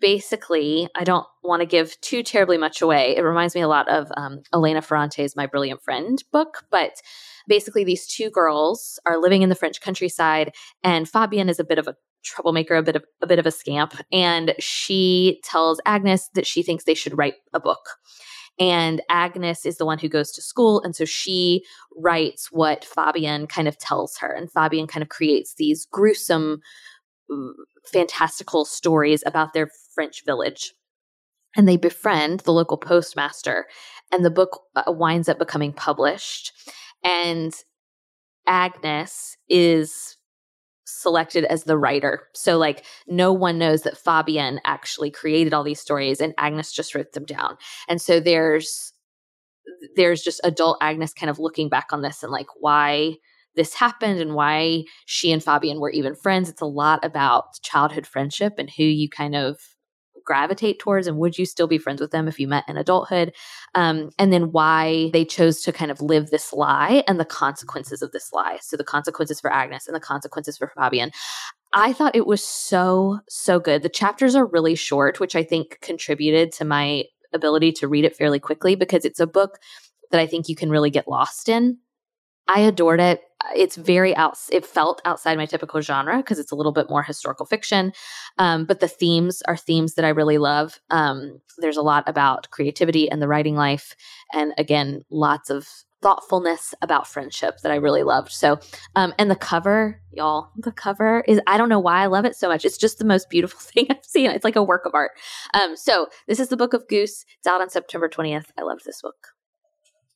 [0.00, 3.16] basically, I don't want to give too terribly much away.
[3.16, 7.00] It reminds me a lot of um, Elena Ferrante's My Brilliant Friend book, but
[7.46, 11.78] basically, these two girls are living in the French countryside, and Fabienne is a bit
[11.78, 16.28] of a troublemaker, a bit of a bit of a scamp, and she tells Agnes
[16.34, 17.98] that she thinks they should write a book.
[18.60, 20.82] And Agnes is the one who goes to school.
[20.82, 21.64] And so she
[21.96, 24.32] writes what Fabienne kind of tells her.
[24.32, 26.60] And Fabienne kind of creates these gruesome
[27.92, 30.74] fantastical stories about their French village.
[31.56, 33.66] And they befriend the local postmaster,
[34.12, 36.52] and the book uh, winds up becoming published.
[37.02, 37.54] And
[38.46, 40.16] Agnes is
[40.84, 42.26] selected as the writer.
[42.34, 46.94] So like no one knows that Fabienne actually created all these stories and Agnes just
[46.94, 47.58] wrote them down.
[47.88, 48.92] And so there's
[49.96, 53.16] there's just adult Agnes kind of looking back on this and like why
[53.58, 56.48] this happened and why she and Fabienne were even friends.
[56.48, 59.58] It's a lot about childhood friendship and who you kind of
[60.24, 63.34] gravitate towards and would you still be friends with them if you met in adulthood
[63.74, 68.02] um, and then why they chose to kind of live this lie and the consequences
[68.02, 71.10] of this lie so the consequences for agnes and the consequences for fabienne
[71.72, 75.78] i thought it was so so good the chapters are really short which i think
[75.80, 79.58] contributed to my ability to read it fairly quickly because it's a book
[80.10, 81.78] that i think you can really get lost in
[82.48, 83.20] I adored it.
[83.54, 84.36] It's very out.
[84.50, 87.92] It felt outside my typical genre because it's a little bit more historical fiction,
[88.38, 90.80] um, but the themes are themes that I really love.
[90.90, 93.94] Um, there's a lot about creativity and the writing life,
[94.32, 95.68] and again, lots of
[96.00, 98.30] thoughtfulness about friendship that I really loved.
[98.30, 98.60] So,
[98.94, 102.36] um, and the cover, y'all, the cover is, I don't know why I love it
[102.36, 102.64] so much.
[102.64, 104.30] It's just the most beautiful thing I've seen.
[104.30, 105.12] It's like a work of art.
[105.54, 107.24] Um, so this is the book of Goose.
[107.38, 108.46] It's out on September 20th.
[108.58, 109.28] I love this book.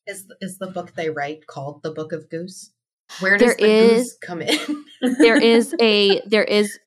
[0.06, 2.72] Is is the book they write called the Book of Goose?
[3.20, 4.84] Where does there the is, goose come in?
[5.18, 6.78] there is a there is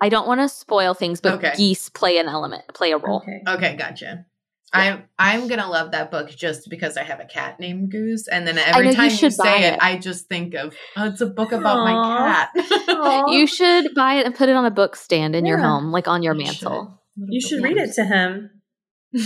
[0.00, 1.52] I don't want to spoil things, but okay.
[1.56, 3.22] geese play an element, play a role.
[3.22, 4.26] Okay, okay gotcha.
[4.74, 4.80] Yeah.
[4.80, 8.46] I'm I'm gonna love that book just because I have a cat named Goose, and
[8.46, 11.26] then every time you, you say it, it, I just think of oh, it's a
[11.26, 11.84] book about Aww.
[11.86, 13.28] my cat.
[13.32, 15.52] you should buy it and put it on a book stand in yeah.
[15.52, 17.00] your home, like on your you mantle.
[17.18, 17.28] Should.
[17.30, 18.50] You should read it to him.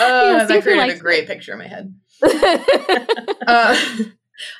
[0.00, 1.92] oh, yeah, that created a great picture in my head.
[3.46, 3.76] uh,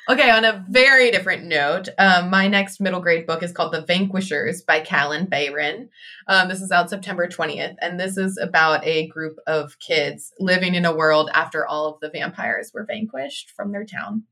[0.09, 3.81] okay, on a very different note, um, my next middle grade book is called The
[3.81, 5.89] Vanquishers by Kalynn Bayron.
[6.27, 10.75] Um, this is out September 20th, and this is about a group of kids living
[10.75, 14.23] in a world after all of the vampires were vanquished from their town.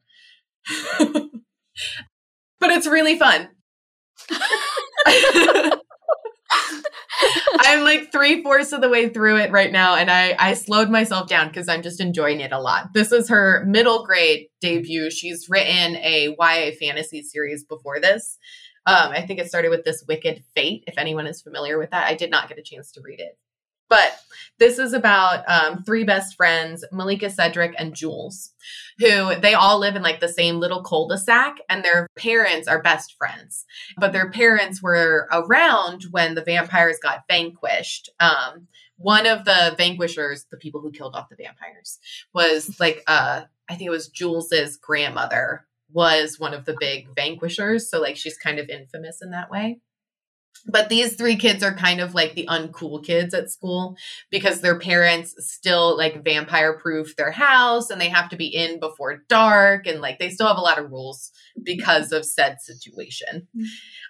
[0.99, 3.49] but it's really fun.
[7.59, 10.89] I'm like three fourths of the way through it right now, and I I slowed
[10.89, 12.93] myself down because I'm just enjoying it a lot.
[12.93, 15.09] This is her middle grade debut.
[15.11, 18.38] She's written a YA fantasy series before this.
[18.86, 20.86] Um, I think it started with this Wicked Fate.
[20.88, 23.38] If anyone is familiar with that, I did not get a chance to read it.
[23.89, 24.19] But
[24.59, 28.51] this is about um, three best friends, Malika, Cedric, and Jules,
[28.97, 33.15] who they all live in like the same little cul-de-sac, and their parents are best
[33.17, 33.65] friends.
[33.97, 38.09] But their parents were around when the vampires got vanquished.
[38.19, 38.67] Um,
[38.97, 41.99] one of the vanquishers, the people who killed off the vampires,
[42.33, 47.89] was like uh, I think it was Jules's grandmother was one of the big vanquishers.
[47.89, 49.79] So like she's kind of infamous in that way.
[50.66, 53.95] But these three kids are kind of like the uncool kids at school
[54.32, 58.80] because their parents still like vampire proof their house and they have to be in
[58.80, 61.32] before dark and like they still have a lot of rules
[61.64, 63.47] because of said situation.
[63.55, 63.64] Mm.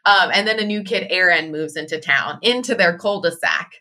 [0.06, 3.72] Um, and then a new kid, Aaron, moves into town into their cul de sac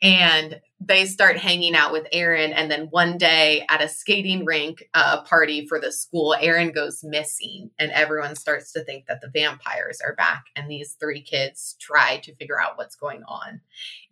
[0.00, 2.52] and they start hanging out with Aaron.
[2.52, 7.02] And then one day at a skating rink uh, party for the school, Aaron goes
[7.02, 10.44] missing, and everyone starts to think that the vampires are back.
[10.54, 13.60] And these three kids try to figure out what's going on.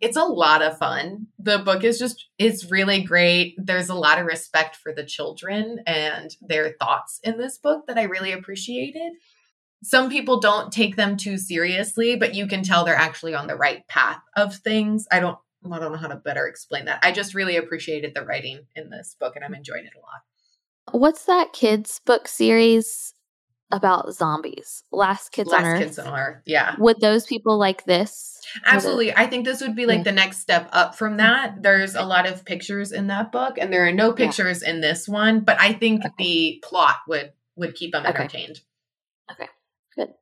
[0.01, 1.27] It's a lot of fun.
[1.39, 3.55] The book is just, it's really great.
[3.57, 7.97] There's a lot of respect for the children and their thoughts in this book that
[7.97, 9.13] I really appreciated
[9.83, 13.55] some people don't take them too seriously, but you can tell they're actually on the
[13.55, 15.05] right path of things.
[15.11, 16.99] I don't I don't know how to better explain that.
[17.03, 20.99] I just really appreciated the writing in this book and I'm enjoying it a lot.
[20.99, 23.13] What's that kids book series
[23.71, 24.83] about zombies?
[24.91, 25.79] Last Kids Last on Earth.
[25.79, 26.41] Last Kids on Earth.
[26.45, 26.75] Yeah.
[26.79, 28.41] Would those people like this?
[28.65, 29.13] Absolutely.
[29.13, 30.03] I think this would be like yeah.
[30.03, 31.17] the next step up from mm-hmm.
[31.17, 31.63] that.
[31.63, 34.71] There's a lot of pictures in that book and there are no pictures yeah.
[34.71, 36.13] in this one, but I think okay.
[36.17, 38.61] the plot would would keep them entertained.
[39.31, 39.43] Okay.
[39.43, 39.51] okay.
[39.95, 40.13] Good.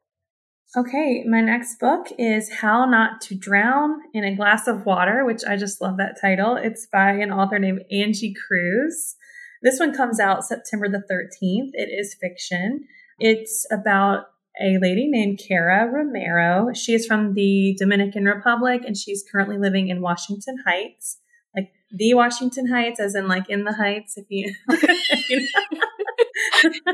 [0.77, 5.41] Okay, my next book is How Not to Drown in a Glass of Water, which
[5.47, 6.57] I just love that title.
[6.57, 9.15] It's by an author named Angie Cruz.
[9.63, 11.69] This one comes out September the 13th.
[11.71, 12.83] It is fiction.
[13.19, 14.25] It's about
[14.61, 16.73] a lady named Cara Romero.
[16.73, 21.19] She is from the Dominican Republic and she's currently living in Washington Heights,
[21.55, 24.17] like the Washington Heights, as in like in the Heights.
[24.17, 24.53] If you,
[25.29, 25.39] you
[25.71, 25.94] know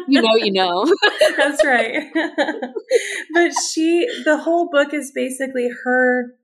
[0.07, 0.85] you know, you know.
[1.37, 2.03] That's right.
[3.33, 6.35] but she, the whole book is basically her,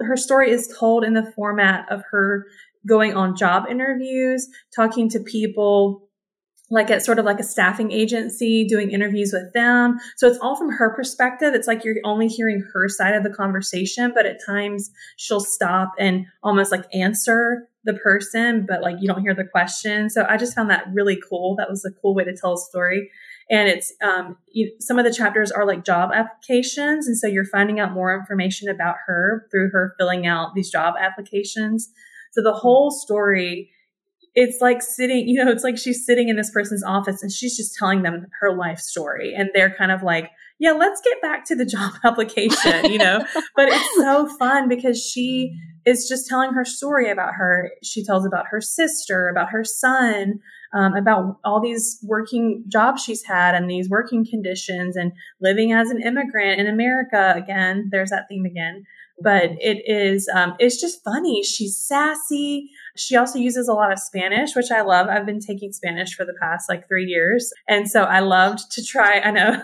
[0.00, 2.46] her story is told in the format of her
[2.86, 6.08] going on job interviews, talking to people
[6.70, 9.98] like at sort of like a staffing agency, doing interviews with them.
[10.16, 11.54] So it's all from her perspective.
[11.54, 15.92] It's like you're only hearing her side of the conversation, but at times she'll stop
[15.98, 20.08] and almost like answer the person, but like you don't hear the question.
[20.10, 21.54] So I just found that really cool.
[21.56, 23.10] That was a cool way to tell a story.
[23.50, 27.44] and it's um, you, some of the chapters are like job applications and so you're
[27.44, 31.90] finding out more information about her through her filling out these job applications
[32.32, 33.70] so the whole story
[34.34, 37.56] it's like sitting you know it's like she's sitting in this person's office and she's
[37.56, 40.30] just telling them her life story and they're kind of like
[40.64, 45.02] yeah let's get back to the job application you know but it's so fun because
[45.02, 45.54] she
[45.86, 50.40] is just telling her story about her she tells about her sister about her son
[50.74, 55.88] um, about all these working jobs she's had and these working conditions and living as
[55.88, 57.32] an immigrant in America.
[57.36, 58.84] Again, there's that theme again.
[59.22, 61.44] But it is, um, it's just funny.
[61.44, 62.70] She's sassy.
[62.96, 65.06] She also uses a lot of Spanish, which I love.
[65.06, 67.52] I've been taking Spanish for the past like three years.
[67.68, 69.62] And so I loved to try, I know.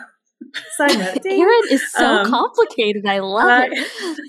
[0.76, 1.18] Side note.
[1.24, 3.06] Erin is so um, complicated.
[3.06, 4.20] I love I, it.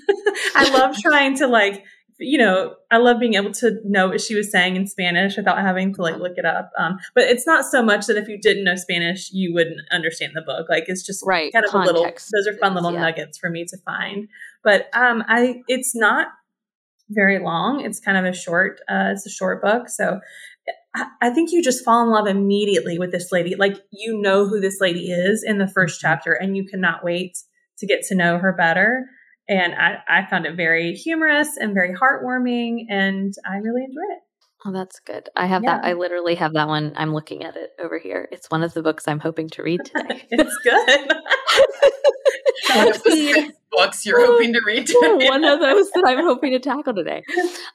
[0.54, 1.84] I love trying to like
[2.22, 5.58] you know, I love being able to know what she was saying in Spanish without
[5.58, 6.70] having to like look it up.
[6.78, 10.32] Um, but it's not so much that if you didn't know Spanish, you wouldn't understand
[10.34, 10.68] the book.
[10.68, 11.52] Like it's just right.
[11.52, 11.96] kind of Context.
[11.96, 12.12] a little.
[12.12, 13.00] Those are fun little yeah.
[13.00, 14.28] nuggets for me to find.
[14.62, 16.28] But um, I, it's not
[17.10, 17.84] very long.
[17.84, 18.80] It's kind of a short.
[18.88, 20.20] Uh, it's a short book, so
[20.94, 23.54] I, think you just fall in love immediately with this lady.
[23.54, 26.08] Like you know who this lady is in the first mm-hmm.
[26.08, 27.38] chapter, and you cannot wait
[27.78, 29.06] to get to know her better.
[29.48, 34.22] And I, I found it very humorous and very heartwarming, and I really enjoyed it.
[34.64, 35.28] Oh, that's good.
[35.34, 35.78] I have yeah.
[35.78, 35.84] that.
[35.84, 36.92] I literally have that one.
[36.96, 38.28] I'm looking at it over here.
[38.30, 40.24] It's one of the books I'm hoping to read today.
[40.30, 41.12] it's good.
[43.72, 44.98] books you're hoping to read today.
[45.28, 47.22] one of those that I'm hoping to tackle today.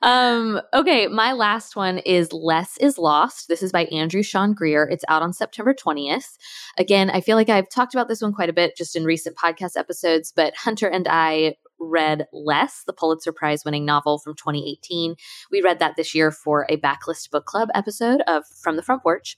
[0.01, 3.47] Um, okay, my last one is Less is Lost.
[3.47, 4.87] This is by Andrew Sean Greer.
[4.89, 6.37] It's out on September 20th.
[6.77, 9.35] Again, I feel like I've talked about this one quite a bit just in recent
[9.35, 15.15] podcast episodes, but Hunter and I read Less, the Pulitzer Prize winning novel from 2018.
[15.51, 19.03] We read that this year for a backlist book club episode of From the Front
[19.03, 19.37] Porch.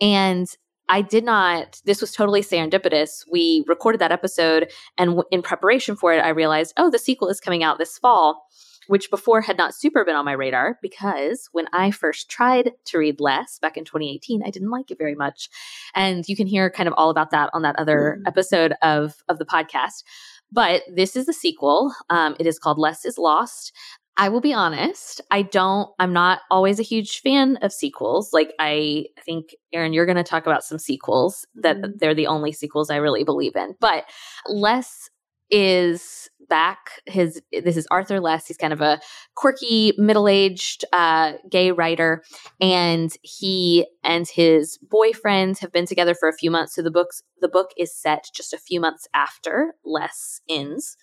[0.00, 0.46] And
[0.88, 3.24] I did not, this was totally serendipitous.
[3.30, 7.28] We recorded that episode, and w- in preparation for it, I realized, oh, the sequel
[7.28, 8.46] is coming out this fall,
[8.86, 12.98] which before had not super been on my radar because when I first tried to
[12.98, 15.50] read Less back in 2018, I didn't like it very much.
[15.94, 18.26] And you can hear kind of all about that on that other mm-hmm.
[18.26, 20.04] episode of, of the podcast.
[20.50, 21.92] But this is the sequel.
[22.08, 23.72] Um, it is called Less is Lost.
[24.20, 28.32] I will be honest, I don't, I'm not always a huge fan of sequels.
[28.32, 31.92] Like, I think, Erin, you're going to talk about some sequels that mm-hmm.
[31.98, 33.76] they're the only sequels I really believe in.
[33.78, 34.04] But
[34.48, 35.08] Less
[35.50, 36.90] is back.
[37.06, 38.46] His this is Arthur Less.
[38.46, 39.00] He's kind of a
[39.34, 42.22] quirky, middle-aged uh, gay writer,
[42.60, 46.74] and he and his boyfriend have been together for a few months.
[46.74, 50.96] So the books the book is set just a few months after Less ends,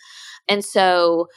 [0.48, 1.28] and so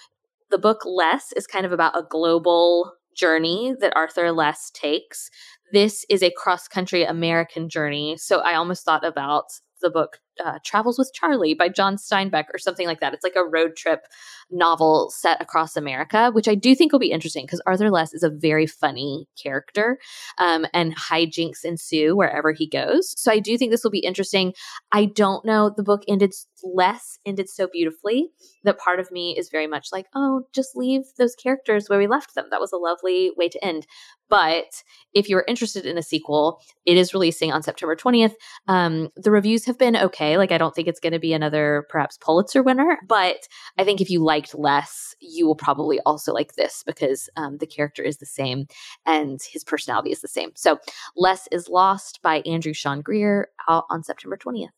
[0.51, 5.31] the book Less is kind of about a global journey that Arthur Less takes.
[5.73, 8.17] This is a cross country American journey.
[8.17, 9.47] So I almost thought about
[9.83, 13.15] the book uh, Travels with Charlie by John Steinbeck or something like that.
[13.15, 14.07] It's like a road trip
[14.51, 18.23] novel set across America, which I do think will be interesting because Arthur Less is
[18.23, 19.99] a very funny character
[20.39, 23.15] um, and hijinks ensue wherever he goes.
[23.21, 24.55] So I do think this will be interesting.
[24.93, 25.71] I don't know.
[25.75, 26.33] The book ended
[26.63, 28.31] less, ended so beautifully
[28.65, 32.07] that part of me is very much like, oh, just leave those characters where we
[32.07, 32.47] left them.
[32.51, 33.87] That was a lovely way to end.
[34.29, 34.83] But
[35.15, 38.35] if you're interested in a sequel, it is releasing on September 20th.
[38.67, 40.28] Um, the reviews have been okay.
[40.37, 43.49] Like, I don't think it's going to be another perhaps Pulitzer winner, but
[43.79, 47.67] I think if you liked less, you will probably also like this because um, the
[47.67, 48.67] character is the same
[49.07, 50.51] and his personality is the same.
[50.55, 50.79] So,
[51.17, 54.69] Less is Lost by Andrew Sean Greer out on September 20th.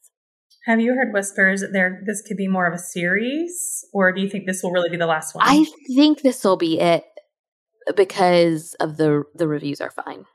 [0.66, 4.20] Have you heard whispers that there this could be more of a series, or do
[4.20, 5.44] you think this will really be the last one?
[5.46, 7.04] I think this will be it
[7.96, 10.26] because of the the reviews are fine.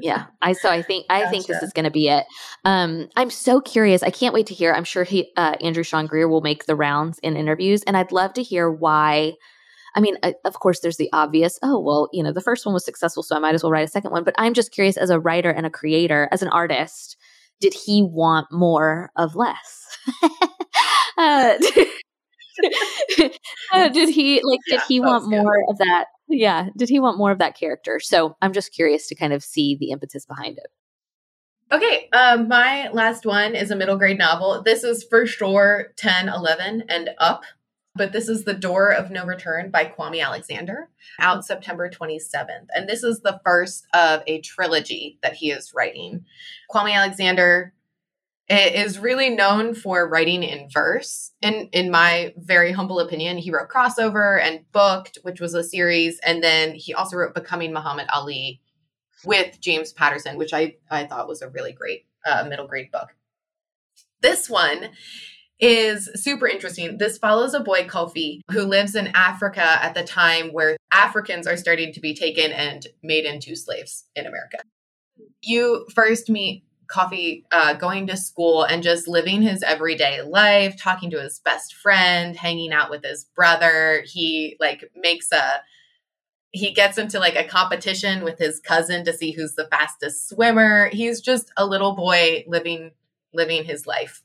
[0.00, 1.30] Yeah, I so I think I gotcha.
[1.30, 2.26] think this is going to be it.
[2.64, 4.02] Um, I'm so curious.
[4.02, 4.72] I can't wait to hear.
[4.72, 8.12] I'm sure he uh, Andrew Sean Greer will make the rounds in interviews, and I'd
[8.12, 9.34] love to hear why.
[9.94, 11.58] I mean, uh, of course, there's the obvious.
[11.62, 13.88] Oh, well, you know, the first one was successful, so I might as well write
[13.88, 14.24] a second one.
[14.24, 17.16] But I'm just curious, as a writer and a creator, as an artist,
[17.60, 19.98] did he want more of less?
[21.18, 21.54] uh,
[23.72, 24.60] uh, did he like?
[24.66, 26.06] Did yeah, he want more of that?
[26.30, 27.98] Yeah, did he want more of that character?
[28.00, 30.68] So I'm just curious to kind of see the impetus behind it.
[31.72, 34.62] Okay, um, my last one is a middle grade novel.
[34.62, 37.44] This is for sure 10, 11, and up
[37.96, 42.66] but this is The Door of No Return by Kwame Alexander, out September 27th.
[42.74, 46.24] And this is the first of a trilogy that he is writing.
[46.72, 47.74] Kwame Alexander
[48.50, 51.32] is really known for writing in verse.
[51.40, 56.18] In in my very humble opinion, he wrote Crossover and Booked, which was a series,
[56.24, 58.60] and then he also wrote Becoming Muhammad Ali
[59.24, 63.08] with James Patterson, which I I thought was a really great uh, middle grade book.
[64.20, 64.90] This one
[65.60, 66.98] is super interesting.
[66.98, 71.56] This follows a boy, Kofi, who lives in Africa at the time where Africans are
[71.56, 74.58] starting to be taken and made into slaves in America.
[75.42, 81.10] You first meet Kofi uh, going to school and just living his everyday life, talking
[81.10, 84.04] to his best friend, hanging out with his brother.
[84.06, 85.62] He like makes a
[86.52, 90.88] he gets into like a competition with his cousin to see who's the fastest swimmer.
[90.88, 92.90] He's just a little boy living
[93.32, 94.22] living his life.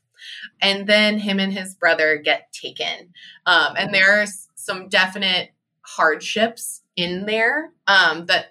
[0.60, 3.12] And then him and his brother get taken.
[3.44, 5.50] Um, and there's some definite
[5.82, 8.46] hardships in there um, that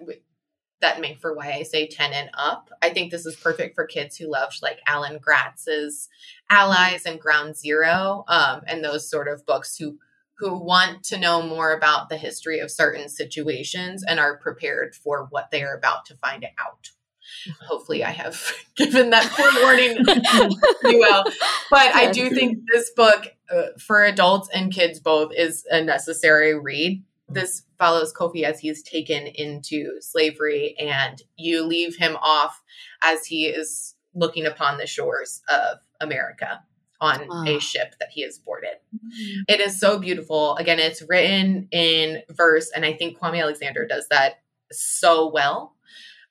[0.85, 2.69] that make for why I say 10 and up.
[2.81, 6.07] I think this is perfect for kids who love like Alan Gratz's
[6.49, 9.97] Allies and Ground Zero um, and those sort of books who
[10.37, 15.27] who want to know more about the history of certain situations and are prepared for
[15.29, 16.91] what they are about to find out.
[17.61, 20.05] Hopefully, I have given that forewarning
[20.99, 21.23] well.
[21.71, 26.53] But I do think this book uh, for adults and kids both is a necessary
[26.53, 27.01] read.
[27.35, 32.63] This follows Kofi as he's taken into slavery, and you leave him off
[33.03, 36.61] as he is looking upon the shores of America
[37.01, 38.77] on a ship that he has boarded.
[38.95, 39.41] Mm-hmm.
[39.49, 40.55] It is so beautiful.
[40.55, 45.75] Again, it's written in verse, and I think Kwame Alexander does that so well.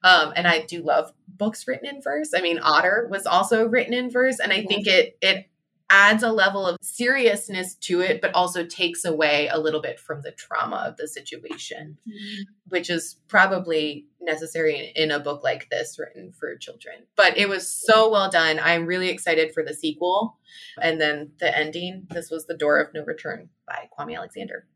[0.02, 2.32] Um, and I do love books written in verse.
[2.34, 5.46] I mean, Otter was also written in verse, and I think it it
[5.90, 10.22] adds a level of seriousness to it, but also takes away a little bit from
[10.22, 12.42] the trauma of the situation, mm-hmm.
[12.68, 16.96] which is probably necessary in, in, a book like this written for children.
[17.16, 18.58] But it was so well done.
[18.58, 20.38] I'm really excited for the sequel.
[20.80, 24.66] And then the ending this was The Door of No Return by Kwame Alexander.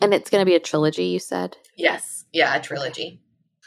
[0.00, 1.56] And it's going to be a trilogy, you said?
[1.76, 2.24] Yes.
[2.32, 3.20] Yeah, a trilogy.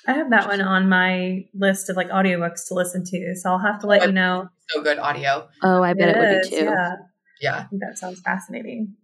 [0.08, 3.36] I have that one on my list of like audiobooks to listen to.
[3.36, 4.50] So I'll have to let you know.
[4.70, 5.48] So good audio.
[5.62, 6.66] Oh, I bet it, it would be too.
[6.66, 6.96] Yeah.
[7.40, 7.66] Yeah.
[7.72, 8.96] that sounds fascinating.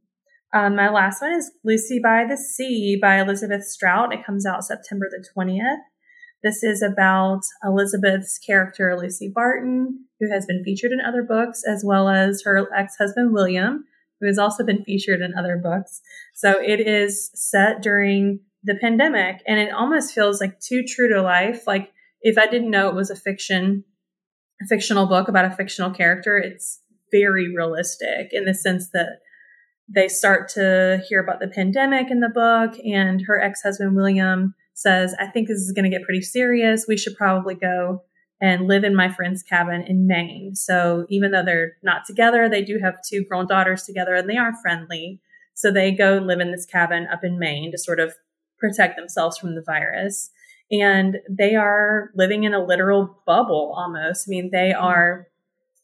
[0.54, 4.14] Um, my last one is Lucy by the Sea by Elizabeth Strout.
[4.14, 5.82] It comes out September the 20th.
[6.44, 11.84] This is about Elizabeth's character, Lucy Barton, who has been featured in other books, as
[11.86, 13.86] well as her ex husband, William,
[14.20, 16.02] who has also been featured in other books.
[16.36, 21.22] So it is set during the pandemic and it almost feels like too true to
[21.22, 21.68] life.
[21.68, 21.92] Like
[22.24, 23.84] if i didn't know it was a fiction
[24.62, 26.80] a fictional book about a fictional character it's
[27.12, 29.20] very realistic in the sense that
[29.94, 35.14] they start to hear about the pandemic in the book and her ex-husband william says
[35.20, 36.86] i think this is going to get pretty serious.
[36.88, 38.02] We should probably go
[38.42, 40.54] and live in my friend's cabin in maine.
[40.54, 44.38] So even though they're not together they do have two grown daughters together and they
[44.38, 45.22] are friendly.
[45.54, 48.16] So they go live in this cabin up in maine to sort of
[48.64, 50.32] protect themselves from the virus.
[50.72, 54.28] And they are living in a literal bubble almost.
[54.28, 54.84] I mean, they mm-hmm.
[54.84, 55.28] are,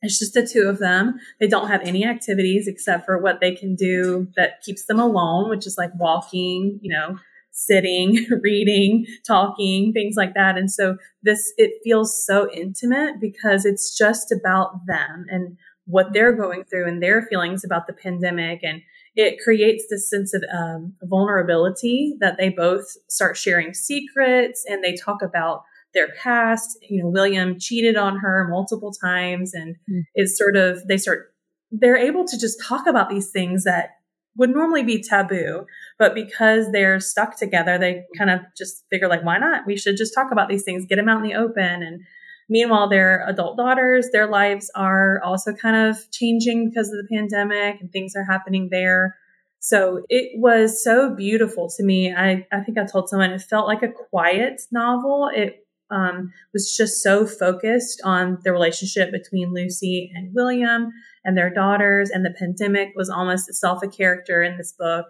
[0.02, 1.20] it's just the two of them.
[1.40, 5.50] They don't have any activities except for what they can do that keeps them alone,
[5.50, 7.18] which is like walking, you know,
[7.52, 10.58] sitting, reading, talking, things like that.
[10.58, 16.34] And so this, it feels so intimate because it's just about them and what they're
[16.34, 18.82] going through and their feelings about the pandemic and
[19.16, 24.96] it creates this sense of um, vulnerability that they both start sharing secrets and they
[24.96, 26.78] talk about their past.
[26.88, 30.04] You know, William cheated on her multiple times and mm.
[30.16, 31.34] is sort of, they start,
[31.72, 33.90] they're able to just talk about these things that
[34.38, 35.66] would normally be taboo.
[35.98, 39.68] But because they're stuck together, they kind of just figure, like, why not?
[39.68, 41.84] We should just talk about these things, get them out in the open.
[41.84, 42.02] And
[42.50, 47.80] meanwhile, their adult daughters, their lives are also kind of changing because of the pandemic
[47.80, 49.16] and things are happening there.
[49.60, 52.14] So it was so beautiful to me.
[52.14, 55.30] I, I think I told someone it felt like a quiet novel.
[55.34, 60.92] It um, was just so focused on the relationship between Lucy and William
[61.26, 65.08] and their daughters, and the pandemic was almost itself a character in this book.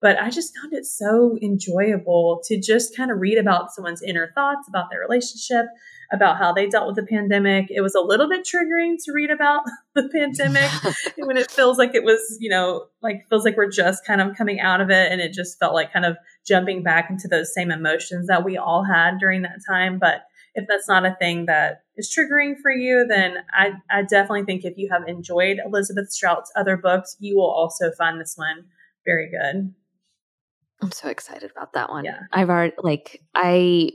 [0.00, 4.32] But I just found it so enjoyable to just kind of read about someone's inner
[4.34, 5.66] thoughts about their relationship,
[6.12, 7.66] about how they dealt with the pandemic.
[7.70, 9.62] It was a little bit triggering to read about
[9.94, 10.70] the pandemic
[11.16, 14.36] when it feels like it was, you know, like feels like we're just kind of
[14.36, 15.10] coming out of it.
[15.10, 18.56] And it just felt like kind of jumping back into those same emotions that we
[18.56, 19.98] all had during that time.
[19.98, 20.22] But
[20.54, 24.64] if that's not a thing that is triggering for you, then I, I definitely think
[24.64, 28.64] if you have enjoyed Elizabeth Strout's other books, you will also find this one
[29.06, 29.72] very good.
[30.82, 32.04] I'm so excited about that one.
[32.04, 32.20] Yeah.
[32.32, 33.92] I've already like I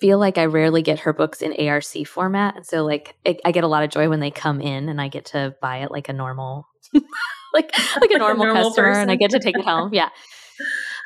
[0.00, 2.56] feel like I rarely get her books in ARC format.
[2.56, 5.00] And so like it, I get a lot of joy when they come in and
[5.00, 6.68] I get to buy it like a normal
[7.54, 9.02] like like a normal, a normal customer person.
[9.02, 9.92] and I get to take it home.
[9.92, 10.08] Yeah.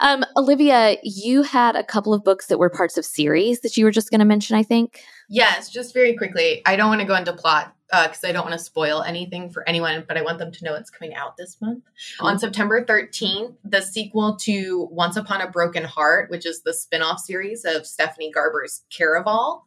[0.01, 3.85] Um, Olivia, you had a couple of books that were parts of series that you
[3.85, 5.01] were just going to mention, I think.
[5.33, 6.61] Yes, just very quickly.
[6.67, 9.49] I don't want to go into plot because uh, I don't want to spoil anything
[9.49, 11.85] for anyone, but I want them to know it's coming out this month.
[11.85, 12.27] Mm-hmm.
[12.27, 17.01] On September 13th, the sequel to Once Upon a Broken Heart, which is the spin
[17.01, 19.63] off series of Stephanie Garber's Caraval,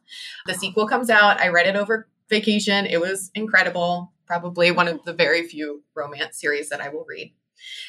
[0.46, 1.40] the sequel comes out.
[1.40, 2.84] I read it over vacation.
[2.84, 4.12] It was incredible.
[4.26, 7.32] Probably one of the very few romance series that I will read.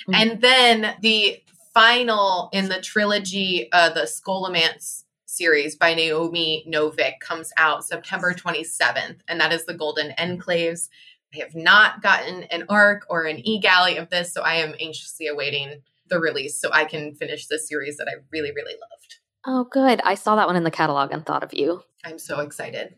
[0.08, 0.16] Mm-hmm.
[0.16, 5.05] And then the final in the trilogy, uh, the Scholomance
[5.36, 10.90] series by Naomi Novik comes out September 27th, and that is the Golden Enclaves.
[11.34, 14.74] I have not gotten an ARC or an e galley of this, so I am
[14.80, 19.16] anxiously awaiting the release so I can finish this series that I really, really loved.
[19.46, 20.02] Oh, good.
[20.04, 21.82] I saw that one in the catalog and thought of you.
[22.04, 22.96] I'm so excited.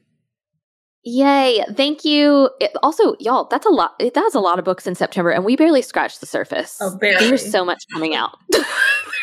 [1.03, 1.63] Yay.
[1.73, 2.49] Thank you.
[2.59, 3.95] It, also, y'all, that's a lot.
[3.99, 6.77] It does a lot of books in September, and we barely scratched the surface.
[6.81, 7.27] Oh, barely.
[7.27, 8.37] There's so much coming out.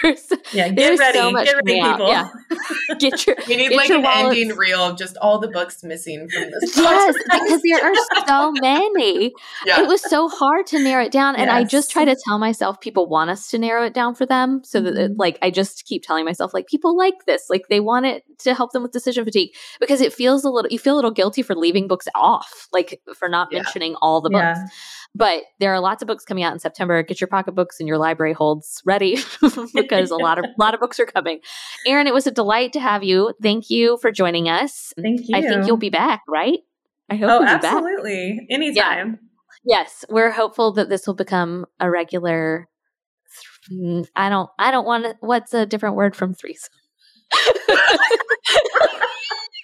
[0.04, 1.18] there's, yeah, get there's ready.
[1.18, 2.08] So much get ready, people.
[2.08, 2.28] Yeah.
[2.98, 4.36] Get your We need like an wallets.
[4.38, 6.76] ending reel of just all the books missing from this.
[6.84, 9.32] Yes, because there are so many.
[9.64, 9.80] Yeah.
[9.80, 11.34] It was so hard to narrow it down.
[11.36, 11.54] And yes.
[11.54, 14.62] I just try to tell myself people want us to narrow it down for them.
[14.64, 15.20] So that it, mm-hmm.
[15.20, 17.46] like I just keep telling myself, like, people like this.
[17.48, 19.50] Like they want it to help them with decision fatigue.
[19.80, 23.00] Because it feels a little you feel a little guilty for leaving books off, like
[23.16, 23.58] for not yeah.
[23.58, 24.58] mentioning all the books.
[25.16, 27.02] But there are lots of books coming out in September.
[27.04, 29.18] Get your pocketbooks and your library holds ready
[29.74, 31.40] because a lot of a lot of books are coming.
[31.86, 33.32] Erin, it was a delight to have you.
[33.40, 34.92] Thank you for joining us.
[35.00, 35.36] Thank you.
[35.36, 36.58] I think you'll be back, right?
[37.10, 37.30] I hope.
[37.30, 38.46] Oh, absolutely.
[38.50, 39.18] Anytime.
[39.64, 39.78] Yeah.
[39.78, 42.68] Yes, we're hopeful that this will become a regular.
[44.16, 44.50] I don't.
[44.58, 45.14] I don't want to.
[45.20, 46.68] What's a different word from threes?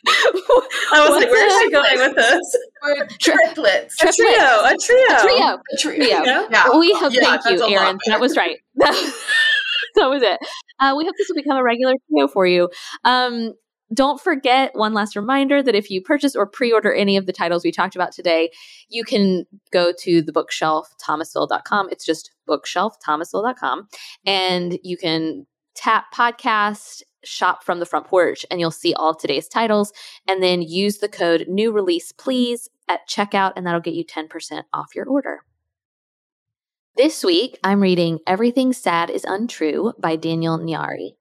[0.07, 3.18] I was like, where is she going with this?
[3.18, 4.03] Triplets.
[4.03, 4.64] A trio.
[4.64, 4.98] A trio.
[5.09, 5.46] A trio.
[5.46, 6.24] A trio.
[6.24, 6.46] Yeah.
[6.51, 6.78] yeah.
[6.78, 7.12] We hope.
[7.12, 7.98] Yeah, thank you, Erin.
[8.07, 8.59] That was right.
[8.76, 10.38] that was it.
[10.78, 12.70] Uh, we hope this will become a regular trio for you.
[13.05, 13.55] Um,
[13.92, 17.64] don't forget one last reminder that if you purchase or pre-order any of the titles
[17.64, 18.51] we talked about today,
[18.88, 21.88] you can go to the bookshelf thomasville.com.
[21.90, 23.88] It's just bookshelf thomasville.com
[24.24, 25.46] and you can
[25.81, 29.95] tap podcast shop from the front porch and you'll see all of today's titles
[30.28, 34.62] and then use the code new release please at checkout and that'll get you 10%
[34.74, 35.41] off your order.
[36.99, 41.12] This week I'm reading Everything Sad is Untrue by Daniel Nayeri.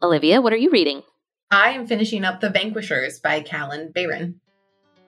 [0.00, 1.02] Olivia, what are you reading?
[1.50, 4.34] I am finishing up The Vanquishers by Kalynn Bayron.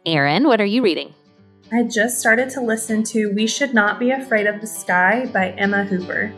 [0.04, 1.14] Erin, what are you reading?
[1.70, 5.50] I just started to listen to We Should Not Be Afraid of the Sky by
[5.50, 6.34] Emma Hooper.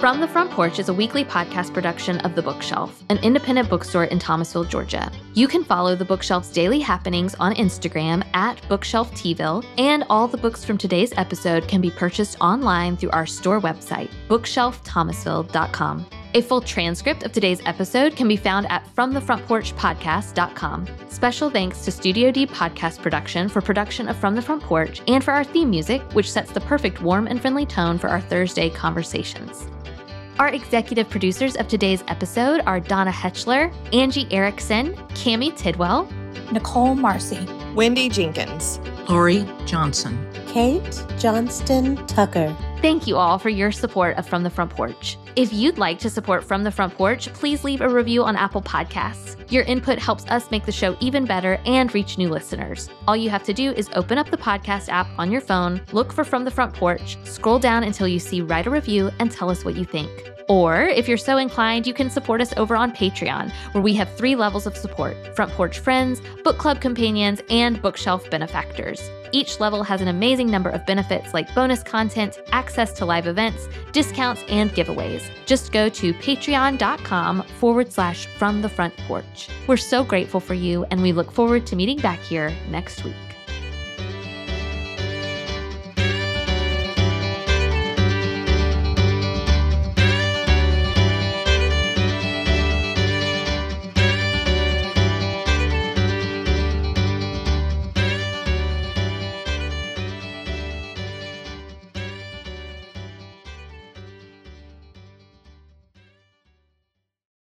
[0.00, 4.04] From the Front Porch is a weekly podcast production of The Bookshelf, an independent bookstore
[4.04, 5.10] in Thomasville, Georgia.
[5.32, 10.66] You can follow The Bookshelf's daily happenings on Instagram at BookshelfTville, and all the books
[10.66, 16.06] from today's episode can be purchased online through our store website, bookshelfthomasville.com.
[16.36, 20.86] A full transcript of today's episode can be found at FromTheFrontPorchPodcast.com.
[21.08, 25.24] Special thanks to Studio D Podcast Production for production of From the Front Porch and
[25.24, 28.68] for our theme music, which sets the perfect warm and friendly tone for our Thursday
[28.68, 29.66] conversations.
[30.38, 36.06] Our executive producers of today's episode are Donna Hetchler, Angie Erickson, Cami Tidwell,
[36.52, 38.78] Nicole Marcy, Wendy Jenkins,
[39.08, 42.54] Lori Johnson, Kate Johnston Tucker.
[42.82, 45.16] Thank you all for your support of From the Front Porch.
[45.36, 48.62] If you'd like to support From the Front Porch, please leave a review on Apple
[48.62, 49.36] Podcasts.
[49.52, 52.88] Your input helps us make the show even better and reach new listeners.
[53.06, 56.10] All you have to do is open up the podcast app on your phone, look
[56.10, 59.50] for From the Front Porch, scroll down until you see Write a Review, and tell
[59.50, 60.10] us what you think.
[60.48, 64.16] Or, if you're so inclined, you can support us over on Patreon, where we have
[64.16, 69.10] three levels of support Front Porch Friends, Book Club Companions, and Bookshelf Benefactors.
[69.36, 73.68] Each level has an amazing number of benefits like bonus content, access to live events,
[73.92, 75.28] discounts, and giveaways.
[75.44, 79.50] Just go to patreon.com forward slash from the front porch.
[79.66, 83.25] We're so grateful for you, and we look forward to meeting back here next week.